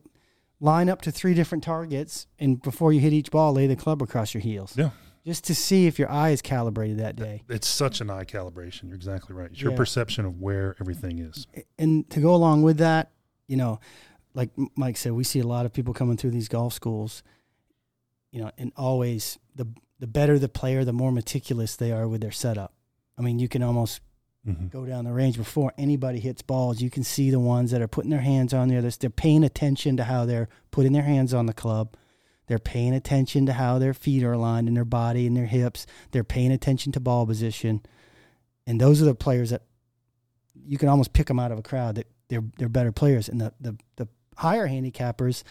line 0.61 0.89
up 0.89 1.03
to 1.03 1.11
three 1.11 1.35
different 1.35 1.65
targets, 1.65 2.27
and 2.39 2.61
before 2.63 2.93
you 2.93 3.01
hit 3.01 3.13
each 3.13 3.31
ball, 3.31 3.53
lay 3.53 3.67
the 3.67 3.77
club 3.77 4.03
across 4.03 4.35
your 4.35 4.41
heels. 4.41 4.77
Yeah. 4.77 4.91
Just 5.27 5.45
to 5.45 5.55
see 5.55 5.87
if 5.87 5.99
your 5.99 6.11
eye 6.11 6.31
is 6.31 6.41
calibrated 6.41 6.99
that 6.99 7.17
day. 7.17 7.43
It's 7.49 7.67
such 7.69 8.01
an 8.01 8.09
eye 8.09 8.25
calibration. 8.25 8.85
You're 8.85 8.95
exactly 8.95 9.35
right. 9.35 9.51
It's 9.51 9.61
your 9.61 9.73
Yeah. 9.73 9.77
perception 9.77 10.25
of 10.25 10.41
where 10.41 10.75
everything 10.81 11.19
is. 11.19 11.47
and 11.79 12.09
to 12.11 12.21
go 12.21 12.35
along 12.35 12.63
with 12.63 12.79
that, 12.79 13.11
you 13.47 13.57
know, 13.57 13.81
like 14.35 14.51
Mike 14.77 14.97
said, 14.97 15.13
we 15.13 15.25
see 15.25 15.41
a 15.41 15.47
lot 15.47 15.67
of 15.67 15.73
people 15.73 15.93
coming 15.93 16.17
through 16.17 16.31
these 16.31 16.49
golf 16.49 16.73
schools, 16.73 17.23
you 18.31 18.41
know, 18.41 18.51
and 18.57 18.73
always 18.77 19.39
the 19.55 19.67
the 20.01 20.07
better 20.07 20.39
the 20.39 20.49
player, 20.49 20.85
the 20.85 20.93
more 20.93 21.11
meticulous 21.11 21.75
they 21.75 21.91
are 21.91 22.07
with 22.07 22.21
their 22.21 22.31
setup. 22.31 22.73
I 23.19 23.23
mean, 23.23 23.41
you 23.41 23.49
can 23.49 23.65
almost 23.65 24.01
Mm-hmm. 24.49 24.69
go 24.69 24.87
down 24.87 25.05
the 25.05 25.13
range 25.13 25.37
before 25.37 25.75
anybody 25.77 26.21
hits 26.21 26.41
balls. 26.41 26.81
You 26.81 26.89
can 26.89 27.03
see 27.03 27.31
the 27.31 27.39
ones 27.39 27.71
that 27.71 27.83
are 27.83 27.89
putting 27.89 28.11
their 28.11 28.23
hands 28.23 28.55
on 28.55 28.69
there. 28.69 28.81
They're, 28.81 29.11
paying 29.11 29.45
attention 29.45 29.99
to 29.99 30.05
how 30.05 30.25
they're 30.25 30.49
putting 30.71 30.93
their 30.93 31.03
hands 31.03 31.35
on 31.35 31.45
the 31.47 31.53
club. 31.53 31.97
They're 32.47 32.59
paying 32.59 32.95
attention 32.95 33.45
to 33.47 33.53
how 33.53 33.79
their 33.79 33.93
feet 33.93 34.23
are 34.25 34.33
aligned 34.33 34.67
in 34.67 34.73
their 34.73 34.87
body 34.87 35.27
and 35.27 35.37
their 35.37 35.47
hips. 35.47 35.87
They're 36.13 36.25
paying 36.25 36.51
attention 36.51 36.93
to 36.93 37.01
ball 37.01 37.27
position. 37.27 37.83
And 38.67 38.81
those 38.81 39.03
are 39.03 39.05
the 39.05 39.15
players 39.15 39.51
that 39.51 39.63
you 40.55 40.79
can 40.79 40.89
almost 40.89 41.13
pick 41.13 41.27
them 41.27 41.39
out 41.39 41.53
of 41.53 41.59
a 41.59 41.63
crowd 41.63 41.97
that 41.97 42.07
they're 42.29 42.45
they're 42.57 42.71
better 42.71 42.93
players. 42.93 43.29
And 43.29 43.41
the 43.41 43.53
the, 43.61 43.77
the 43.97 44.09
higher 44.37 44.67
handicappers 44.67 45.43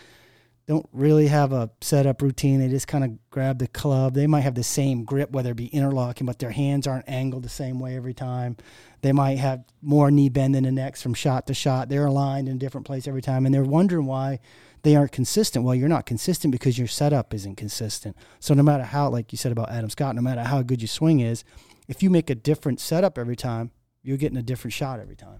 don't 0.68 0.88
really 0.92 1.28
have 1.28 1.54
a 1.54 1.70
setup 1.80 2.22
routine. 2.22 2.60
They 2.60 2.68
just 2.68 2.88
kind 2.88 3.04
of 3.04 3.30
grab 3.30 3.60
the 3.60 3.68
club. 3.68 4.14
They 4.14 4.28
might 4.28 4.42
have 4.42 4.56
the 4.56 4.64
same 4.64 5.06
grip, 5.06 5.32
whether 5.32 5.52
it 5.52 5.58
be 5.58 5.68
interlocking, 5.68 6.28
but 6.28 6.40
their 6.40 6.52
hands 6.52 6.86
aren't 6.86 7.08
angled 7.08 7.44
the 7.44 7.50
same 7.50 7.80
way 7.80 7.96
every 7.96 8.14
time. 8.14 8.58
They 9.02 9.14
might 9.14 9.38
have 9.38 9.64
more 9.82 10.12
knee 10.12 10.28
bend 10.28 10.56
than 10.56 10.64
the 10.64 10.72
next 10.72 11.02
from 11.02 11.14
shot 11.14 11.48
to 11.48 11.54
shot. 11.54 11.88
They're 11.88 12.06
aligned 12.06 12.50
in 12.50 12.58
a 12.58 12.60
different 12.60 12.86
place 12.86 13.08
every 13.08 13.22
time, 13.22 13.46
and 13.46 13.56
they're 13.56 13.64
wondering 13.64 14.08
why 14.08 14.40
they 14.84 14.96
aren't 14.98 15.14
consistent. 15.14 15.64
Well, 15.64 15.74
you're 15.74 15.88
not 15.88 16.06
consistent 16.06 16.52
because 16.52 16.78
your 16.78 16.88
setup 16.88 17.34
isn't 17.34 17.56
consistent. 17.56 18.18
So 18.42 18.54
no 18.54 18.64
matter 18.64 18.84
how, 18.84 19.10
like 19.10 19.32
you 19.32 19.38
said 19.38 19.54
about 19.54 19.72
Adam 19.72 19.90
Scott, 19.90 20.16
no 20.16 20.22
matter 20.22 20.44
how 20.44 20.62
good 20.64 20.82
your 20.82 20.90
swing 20.90 21.22
is, 21.22 21.46
if 21.88 22.04
you 22.04 22.10
make 22.10 22.30
a 22.30 22.36
different 22.36 22.82
setup 22.82 23.18
every 23.18 23.38
time, 23.38 23.72
you're 24.04 24.18
getting 24.18 24.38
a 24.38 24.44
different 24.44 24.74
shot 24.74 25.00
every 25.00 25.16
time. 25.16 25.40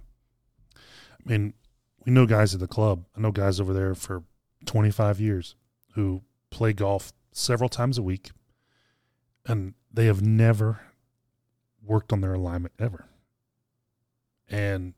I 0.76 1.30
mean, 1.30 1.54
we 2.06 2.14
know 2.14 2.26
guys 2.26 2.54
at 2.54 2.62
the 2.62 2.68
club. 2.68 3.04
I 3.18 3.20
know 3.20 3.32
guys 3.32 3.60
over 3.60 3.74
there 3.74 3.94
for 3.94 4.24
25 4.66 5.20
years 5.20 5.56
who 5.94 6.22
play 6.50 6.74
golf 6.74 7.14
several 7.32 7.70
times 7.70 7.98
a 7.98 8.02
week 8.02 8.32
and 9.46 9.74
they 9.94 10.06
have 10.06 10.22
never 10.22 10.82
worked 11.84 12.12
on 12.12 12.22
their 12.22 12.34
alignment 12.34 12.74
ever. 12.80 13.06
And 14.50 14.94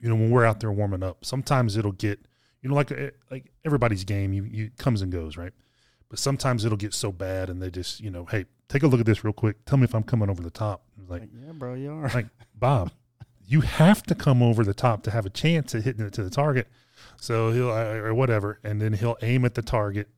you 0.00 0.08
know, 0.08 0.16
when 0.16 0.30
we're 0.30 0.44
out 0.44 0.60
there 0.60 0.70
warming 0.70 1.02
up, 1.02 1.24
sometimes 1.24 1.76
it'll 1.76 1.92
get, 1.92 2.20
you 2.60 2.68
know, 2.68 2.74
like 2.74 2.90
eh, 2.92 3.10
like 3.30 3.52
everybody's 3.64 4.04
game, 4.04 4.32
you, 4.32 4.44
you 4.44 4.70
comes 4.76 5.02
and 5.02 5.10
goes, 5.10 5.36
right? 5.36 5.52
But 6.10 6.18
sometimes 6.18 6.64
it'll 6.64 6.76
get 6.76 6.92
so 6.92 7.10
bad, 7.10 7.48
and 7.48 7.60
they 7.62 7.70
just, 7.70 8.00
you 8.00 8.10
know, 8.10 8.26
hey, 8.26 8.44
take 8.68 8.82
a 8.82 8.86
look 8.86 9.00
at 9.00 9.06
this 9.06 9.24
real 9.24 9.32
quick. 9.32 9.64
Tell 9.64 9.78
me 9.78 9.84
if 9.84 9.94
I'm 9.94 10.02
coming 10.02 10.28
over 10.28 10.42
the 10.42 10.50
top. 10.50 10.84
Like, 11.08 11.22
Like, 11.22 11.30
yeah, 11.46 11.52
bro, 11.52 11.74
you 11.74 11.92
are. 11.92 12.10
like 12.10 12.26
Bob, 12.54 12.92
you 13.46 13.62
have 13.62 14.02
to 14.04 14.14
come 14.14 14.42
over 14.42 14.62
the 14.62 14.74
top 14.74 15.02
to 15.04 15.10
have 15.10 15.24
a 15.24 15.30
chance 15.30 15.74
at 15.74 15.84
hitting 15.84 16.04
it 16.04 16.12
to 16.14 16.22
the 16.22 16.30
target. 16.30 16.68
So 17.24 17.52
he'll 17.52 17.70
or 17.70 18.12
whatever, 18.12 18.58
and 18.62 18.80
then 18.82 18.92
he'll 18.92 19.16
aim 19.22 19.44
at 19.46 19.54
the 19.54 19.62
target, 19.62 20.08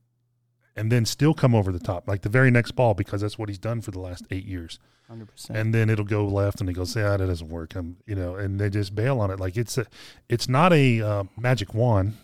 and 0.74 0.90
then 0.90 1.04
still 1.04 1.34
come 1.34 1.54
over 1.54 1.70
the 1.70 1.78
top, 1.78 2.08
like 2.08 2.22
the 2.22 2.28
very 2.28 2.50
next 2.50 2.72
ball, 2.72 2.94
because 2.94 3.20
that's 3.20 3.38
what 3.38 3.48
he's 3.48 3.58
done 3.58 3.80
for 3.80 3.92
the 3.92 4.00
last 4.00 4.24
eight 4.32 4.44
years. 4.44 4.78
Hundred 5.08 5.26
percent. 5.28 5.56
And 5.56 5.72
then 5.72 5.88
it'll 5.88 6.04
go 6.04 6.26
left, 6.26 6.58
and 6.60 6.68
he 6.68 6.74
goes, 6.74 6.96
"Yeah, 6.96 7.16
that 7.16 7.26
doesn't 7.26 7.48
work." 7.48 7.76
I'm, 7.76 7.98
you 8.06 8.16
know, 8.16 8.34
and 8.34 8.58
they 8.58 8.70
just 8.70 8.94
bail 8.94 9.20
on 9.20 9.30
it. 9.30 9.38
Like 9.38 9.56
it's 9.56 9.78
a, 9.78 9.86
it's 10.28 10.48
not 10.48 10.72
a 10.72 11.00
uh, 11.00 11.24
magic 11.38 11.74
wand. 11.74 12.14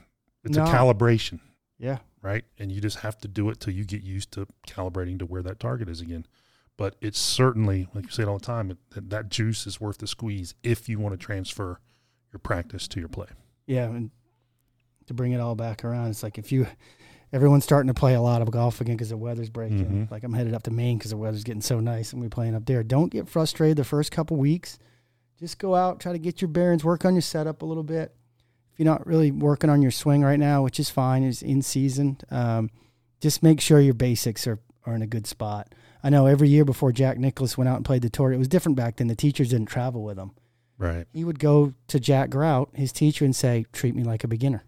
It's 0.43 0.57
No. 0.57 0.65
a 0.65 0.67
calibration, 0.67 1.39
Yeah, 1.79 1.99
right? 2.21 2.45
And 2.59 2.73
you 2.73 2.81
just 2.81 2.99
have 2.99 3.17
to 3.19 3.29
do 3.29 3.49
it 3.51 3.61
till 3.61 3.73
you 3.73 3.85
get 3.85 4.03
used 4.03 4.33
to 4.33 4.49
calibrating 4.67 5.21
to 5.21 5.27
where 5.27 5.43
that 5.45 5.61
target 5.61 5.89
is 5.89 6.01
again. 6.01 6.27
But 6.77 6.97
it's 7.01 7.21
certainly, 7.21 7.87
like 7.95 8.07
you 8.07 8.11
say 8.11 8.25
it 8.25 8.29
all 8.29 8.39
the 8.39 8.45
time, 8.45 8.73
it, 8.73 8.79
that, 8.91 9.11
that 9.11 9.29
juice 9.29 9.65
is 9.69 9.81
worth 9.81 9.99
the 9.99 10.09
squeeze 10.09 10.55
if 10.65 10.89
you 10.89 10.99
want 10.99 11.13
to 11.13 11.25
transfer 11.25 11.79
your 12.33 12.41
practice 12.41 12.89
to 12.89 12.99
your 12.99 13.09
play. 13.09 13.29
yeah, 13.69 13.85
and 13.85 14.11
to 15.07 15.15
bring 15.15 15.33
it 15.33 15.41
all 15.41 15.55
back 15.55 15.85
around, 15.85 16.11
it's 16.11 16.23
like 16.23 16.39
if 16.39 16.53
you, 16.53 16.67
everyone's 17.33 17.65
starting 17.65 17.89
to 17.89 17.95
play 17.95 18.15
a 18.15 18.21
lot 18.21 18.43
of 18.43 18.51
golf 18.51 18.81
again 18.81 18.97
because 18.97 19.09
the 19.11 19.17
weather's 19.17 19.51
breaking. 19.51 20.07
Mhm. 20.07 20.11
Like 20.11 20.25
I'm 20.25 20.33
headed 20.33 20.55
up 20.55 20.63
to 20.65 20.71
Maine 20.71 20.99
because 20.99 21.11
the 21.11 21.17
weather's 21.17 21.45
getting 21.45 21.63
so 21.63 21.81
nice 21.81 22.13
and 22.13 22.21
we're 22.23 22.29
playing 22.29 22.55
up 22.55 22.67
there. 22.67 22.83
Don't 22.83 23.11
get 23.11 23.29
frustrated 23.29 23.77
the 23.79 23.85
first 23.85 24.11
couple 24.13 24.37
weeks. 24.37 24.79
Just 25.39 25.59
go 25.59 25.75
out, 25.75 25.99
try 26.01 26.13
to 26.13 26.19
get 26.19 26.41
your 26.41 26.49
bearings, 26.49 26.85
work 26.85 27.05
on 27.05 27.15
your 27.15 27.23
setup 27.23 27.63
a 27.63 27.67
little 27.67 27.83
bit. 27.83 28.15
If 28.73 28.79
you're 28.79 28.87
not 28.87 29.07
really 29.07 29.31
working 29.31 29.69
on 29.71 29.83
your 29.83 29.91
swing 29.91 30.23
right 30.23 30.39
now, 30.39 30.63
which 30.63 30.79
is 30.81 30.89
fine, 30.89 31.23
it's 31.25 31.43
in 31.43 31.63
season. 31.63 32.19
Um, 32.31 32.71
just 33.21 33.43
make 33.43 33.61
sure 33.61 33.81
your 33.81 33.93
basics 33.95 34.47
are, 34.47 34.61
are 34.87 34.95
in 34.95 35.03
a 35.03 35.07
good 35.07 35.27
spot. 35.27 35.75
I 36.03 36.11
know 36.11 36.27
every 36.27 36.49
year 36.49 36.65
before 36.65 36.91
Jack 36.91 37.19
Nicklaus 37.19 37.57
went 37.59 37.69
out 37.69 37.77
and 37.77 37.85
played 37.85 38.03
the 38.03 38.11
tour, 38.11 38.33
it 38.33 38.39
was 38.39 38.49
different 38.49 38.77
back 38.77 38.97
then. 38.97 39.09
The 39.09 39.15
teachers 39.15 39.51
didn't 39.51 39.67
travel 39.69 40.03
with 40.03 40.19
him. 40.19 40.33
Right. 40.79 41.07
He 41.13 41.23
would 41.23 41.39
go 41.39 41.75
to 41.89 42.01
Jack 42.01 42.31
Grout, 42.31 42.71
his 42.75 42.91
teacher, 42.93 43.25
and 43.25 43.37
say, 43.37 43.67
"Treat 43.73 43.95
me 43.95 44.03
like 44.03 44.25
a 44.25 44.29
beginner. 44.29 44.65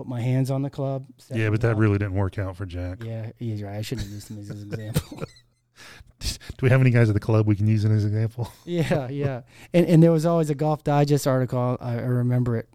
Put 0.00 0.08
my 0.08 0.22
hands 0.22 0.50
on 0.50 0.62
the 0.62 0.70
club." 0.70 1.04
Yeah, 1.30 1.50
but 1.50 1.60
that 1.60 1.76
really 1.76 1.98
didn't 1.98 2.14
work 2.14 2.38
out 2.38 2.56
for 2.56 2.64
Jack. 2.64 3.04
Yeah, 3.04 3.32
he's 3.38 3.62
right. 3.62 3.76
I 3.76 3.82
shouldn't 3.82 4.06
have 4.06 4.14
used 4.14 4.30
him 4.30 4.38
as 4.38 4.48
an 4.48 4.72
example. 4.72 5.24
Do 6.20 6.26
we 6.62 6.70
have 6.70 6.80
any 6.80 6.88
guys 6.88 7.10
at 7.10 7.12
the 7.12 7.20
club 7.20 7.46
we 7.46 7.54
can 7.54 7.66
use 7.66 7.84
in 7.84 7.94
as 7.94 8.04
an 8.04 8.14
example? 8.14 8.50
yeah, 8.64 9.10
yeah. 9.10 9.42
And 9.74 9.84
and 9.84 10.02
there 10.02 10.10
was 10.10 10.24
always 10.24 10.48
a 10.48 10.54
Golf 10.54 10.84
Digest 10.84 11.26
article. 11.26 11.76
I, 11.78 11.96
I 11.96 12.00
remember 12.00 12.56
it. 12.56 12.70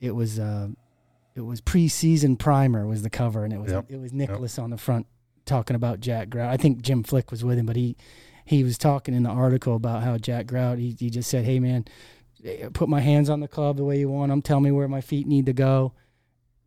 It 0.00 0.12
was 0.12 0.38
uh, 0.38 0.68
it 1.34 1.42
was 1.42 1.60
preseason 1.60 2.38
primer 2.38 2.86
was 2.86 3.02
the 3.02 3.10
cover, 3.10 3.44
and 3.44 3.52
it 3.52 3.60
was 3.60 3.72
Yep, 3.72 3.90
it 3.90 4.00
was 4.00 4.14
Nicklaus 4.14 4.58
on 4.58 4.70
the 4.70 4.78
front 4.78 5.06
talking 5.44 5.76
about 5.76 6.00
Jack 6.00 6.30
Grout. 6.30 6.50
I 6.50 6.56
think 6.56 6.80
Jim 6.80 7.02
Flick 7.02 7.30
was 7.30 7.44
with 7.44 7.58
him, 7.58 7.66
but 7.66 7.76
he 7.76 7.94
he 8.46 8.64
was 8.64 8.78
talking 8.78 9.14
in 9.14 9.24
the 9.24 9.30
article 9.30 9.76
about 9.76 10.02
how 10.02 10.16
Jack 10.16 10.46
Grout. 10.46 10.78
He 10.78 10.96
he 10.98 11.10
just 11.10 11.28
said, 11.28 11.44
"Hey 11.44 11.60
man, 11.60 11.84
eh, 12.42 12.70
put 12.72 12.88
my 12.88 13.00
hands 13.00 13.28
on 13.28 13.40
the 13.40 13.48
club 13.48 13.76
the 13.76 13.84
way 13.84 13.98
you 13.98 14.08
want 14.08 14.30
them. 14.30 14.40
Tell 14.40 14.60
me 14.60 14.70
where 14.70 14.88
my 14.88 15.02
feet 15.02 15.26
need 15.26 15.44
to 15.44 15.52
go." 15.52 15.92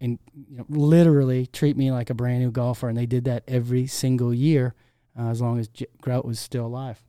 And 0.02 0.18
you 0.50 0.58
know, 0.58 0.66
literally 0.68 1.46
treat 1.46 1.78
me 1.78 1.92
like 1.92 2.10
a 2.10 2.16
brand 2.16 2.42
new 2.42 2.52
golfer, 2.52 2.90
and 2.90 2.98
they 2.98 3.06
did 3.06 3.24
that 3.26 3.44
every 3.48 3.86
single 3.88 4.34
year, 4.34 4.74
uh, 5.18 5.30
as 5.30 5.42
long 5.42 5.60
as 5.60 5.68
J- 5.68 5.86
Grout 6.02 6.26
was 6.26 6.40
still 6.40 6.66
alive. 6.66 7.04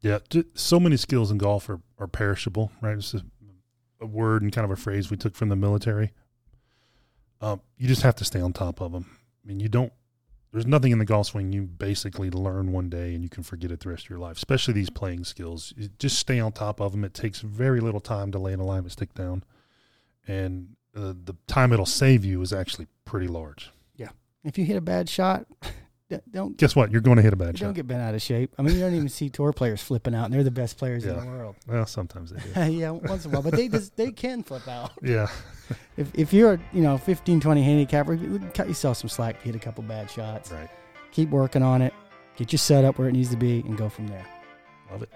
Yeah, 0.00 0.18
so 0.54 0.80
many 0.80 0.96
skills 0.96 1.30
in 1.30 1.38
golf 1.38 1.70
are, 1.70 1.80
are 1.96 2.08
perishable, 2.08 2.72
right? 2.80 2.98
It's 2.98 3.14
a, 3.14 3.22
a 4.00 4.06
word 4.06 4.42
and 4.42 4.52
kind 4.52 4.64
of 4.64 4.72
a 4.72 4.76
phrase 4.76 5.10
we 5.10 5.16
took 5.16 5.36
from 5.36 5.48
the 5.48 5.56
military. 5.56 6.10
Um, 7.40 7.60
you 7.76 7.86
just 7.86 8.02
have 8.02 8.16
to 8.16 8.24
stay 8.24 8.40
on 8.40 8.52
top 8.52 8.80
of 8.80 8.90
them. 8.90 9.06
I 9.44 9.48
mean, 9.48 9.60
you 9.60 9.68
don't. 9.68 9.92
There's 10.52 10.66
nothing 10.66 10.92
in 10.92 10.98
the 10.98 11.04
golf 11.04 11.28
swing 11.28 11.52
you 11.52 11.62
basically 11.62 12.30
learn 12.30 12.72
one 12.72 12.90
day 12.90 13.14
and 13.14 13.22
you 13.22 13.30
can 13.30 13.42
forget 13.42 13.70
it 13.70 13.80
the 13.80 13.88
rest 13.88 14.04
of 14.04 14.10
your 14.10 14.18
life. 14.18 14.36
Especially 14.36 14.74
these 14.74 14.90
playing 14.90 15.24
skills, 15.24 15.72
You 15.76 15.88
just 15.98 16.18
stay 16.18 16.38
on 16.40 16.52
top 16.52 16.80
of 16.80 16.92
them. 16.92 17.04
It 17.04 17.14
takes 17.14 17.40
very 17.40 17.80
little 17.80 18.00
time 18.00 18.30
to 18.32 18.38
lay 18.38 18.52
an 18.52 18.60
alignment 18.60 18.92
stick 18.92 19.14
down, 19.14 19.44
and 20.26 20.76
uh, 20.96 21.12
the 21.24 21.34
time 21.46 21.72
it'll 21.72 21.86
save 21.86 22.24
you 22.24 22.40
is 22.42 22.52
actually 22.52 22.86
pretty 23.04 23.28
large. 23.28 23.70
Yeah. 23.96 24.10
If 24.44 24.58
you 24.58 24.64
hit 24.64 24.76
a 24.76 24.80
bad 24.80 25.08
shot, 25.08 25.46
don't 26.30 26.56
Guess 26.56 26.76
what? 26.76 26.90
You're 26.90 27.00
going 27.00 27.16
to 27.16 27.22
hit 27.22 27.32
a 27.32 27.36
bad 27.36 27.58
shot. 27.58 27.66
don't 27.66 27.74
get 27.74 27.86
bent 27.86 28.02
out 28.02 28.14
of 28.14 28.22
shape. 28.22 28.54
I 28.58 28.62
mean, 28.62 28.74
you 28.74 28.80
don't 28.80 28.94
even 28.94 29.08
see 29.08 29.28
tour 29.28 29.52
players 29.52 29.82
flipping 29.82 30.14
out, 30.14 30.26
and 30.26 30.34
they're 30.34 30.42
the 30.42 30.50
best 30.50 30.78
players 30.78 31.04
in 31.04 31.18
the 31.18 31.26
world. 31.26 31.56
well, 31.66 31.86
sometimes 31.86 32.30
they 32.30 32.66
do. 32.66 32.72
yeah, 32.78 32.90
once 32.90 33.24
in 33.24 33.30
a 33.30 33.34
while, 33.34 33.42
but 33.42 33.54
they 33.54 33.68
just 33.68 33.96
they 33.96 34.12
can 34.12 34.42
flip 34.42 34.66
out. 34.68 34.92
yeah. 35.02 35.28
If 35.96 36.10
if 36.14 36.32
you're 36.32 36.60
you 36.72 36.82
know 36.82 36.98
15, 36.98 37.40
20 37.40 37.62
handicapper, 37.62 38.14
you 38.14 38.38
cut 38.54 38.68
yourself 38.68 38.98
some 38.98 39.08
slack 39.08 39.36
if 39.36 39.46
you 39.46 39.52
hit 39.52 39.60
a 39.60 39.64
couple 39.64 39.82
bad 39.84 40.10
shots. 40.10 40.52
Right. 40.52 40.68
Keep 41.12 41.30
working 41.30 41.62
on 41.62 41.82
it. 41.82 41.92
Get 42.36 42.52
your 42.52 42.58
setup 42.58 42.98
where 42.98 43.08
it 43.08 43.12
needs 43.12 43.30
to 43.30 43.36
be, 43.36 43.60
and 43.60 43.76
go 43.76 43.88
from 43.88 44.08
there. 44.08 44.26
Love 44.90 45.02
it. 45.02 45.10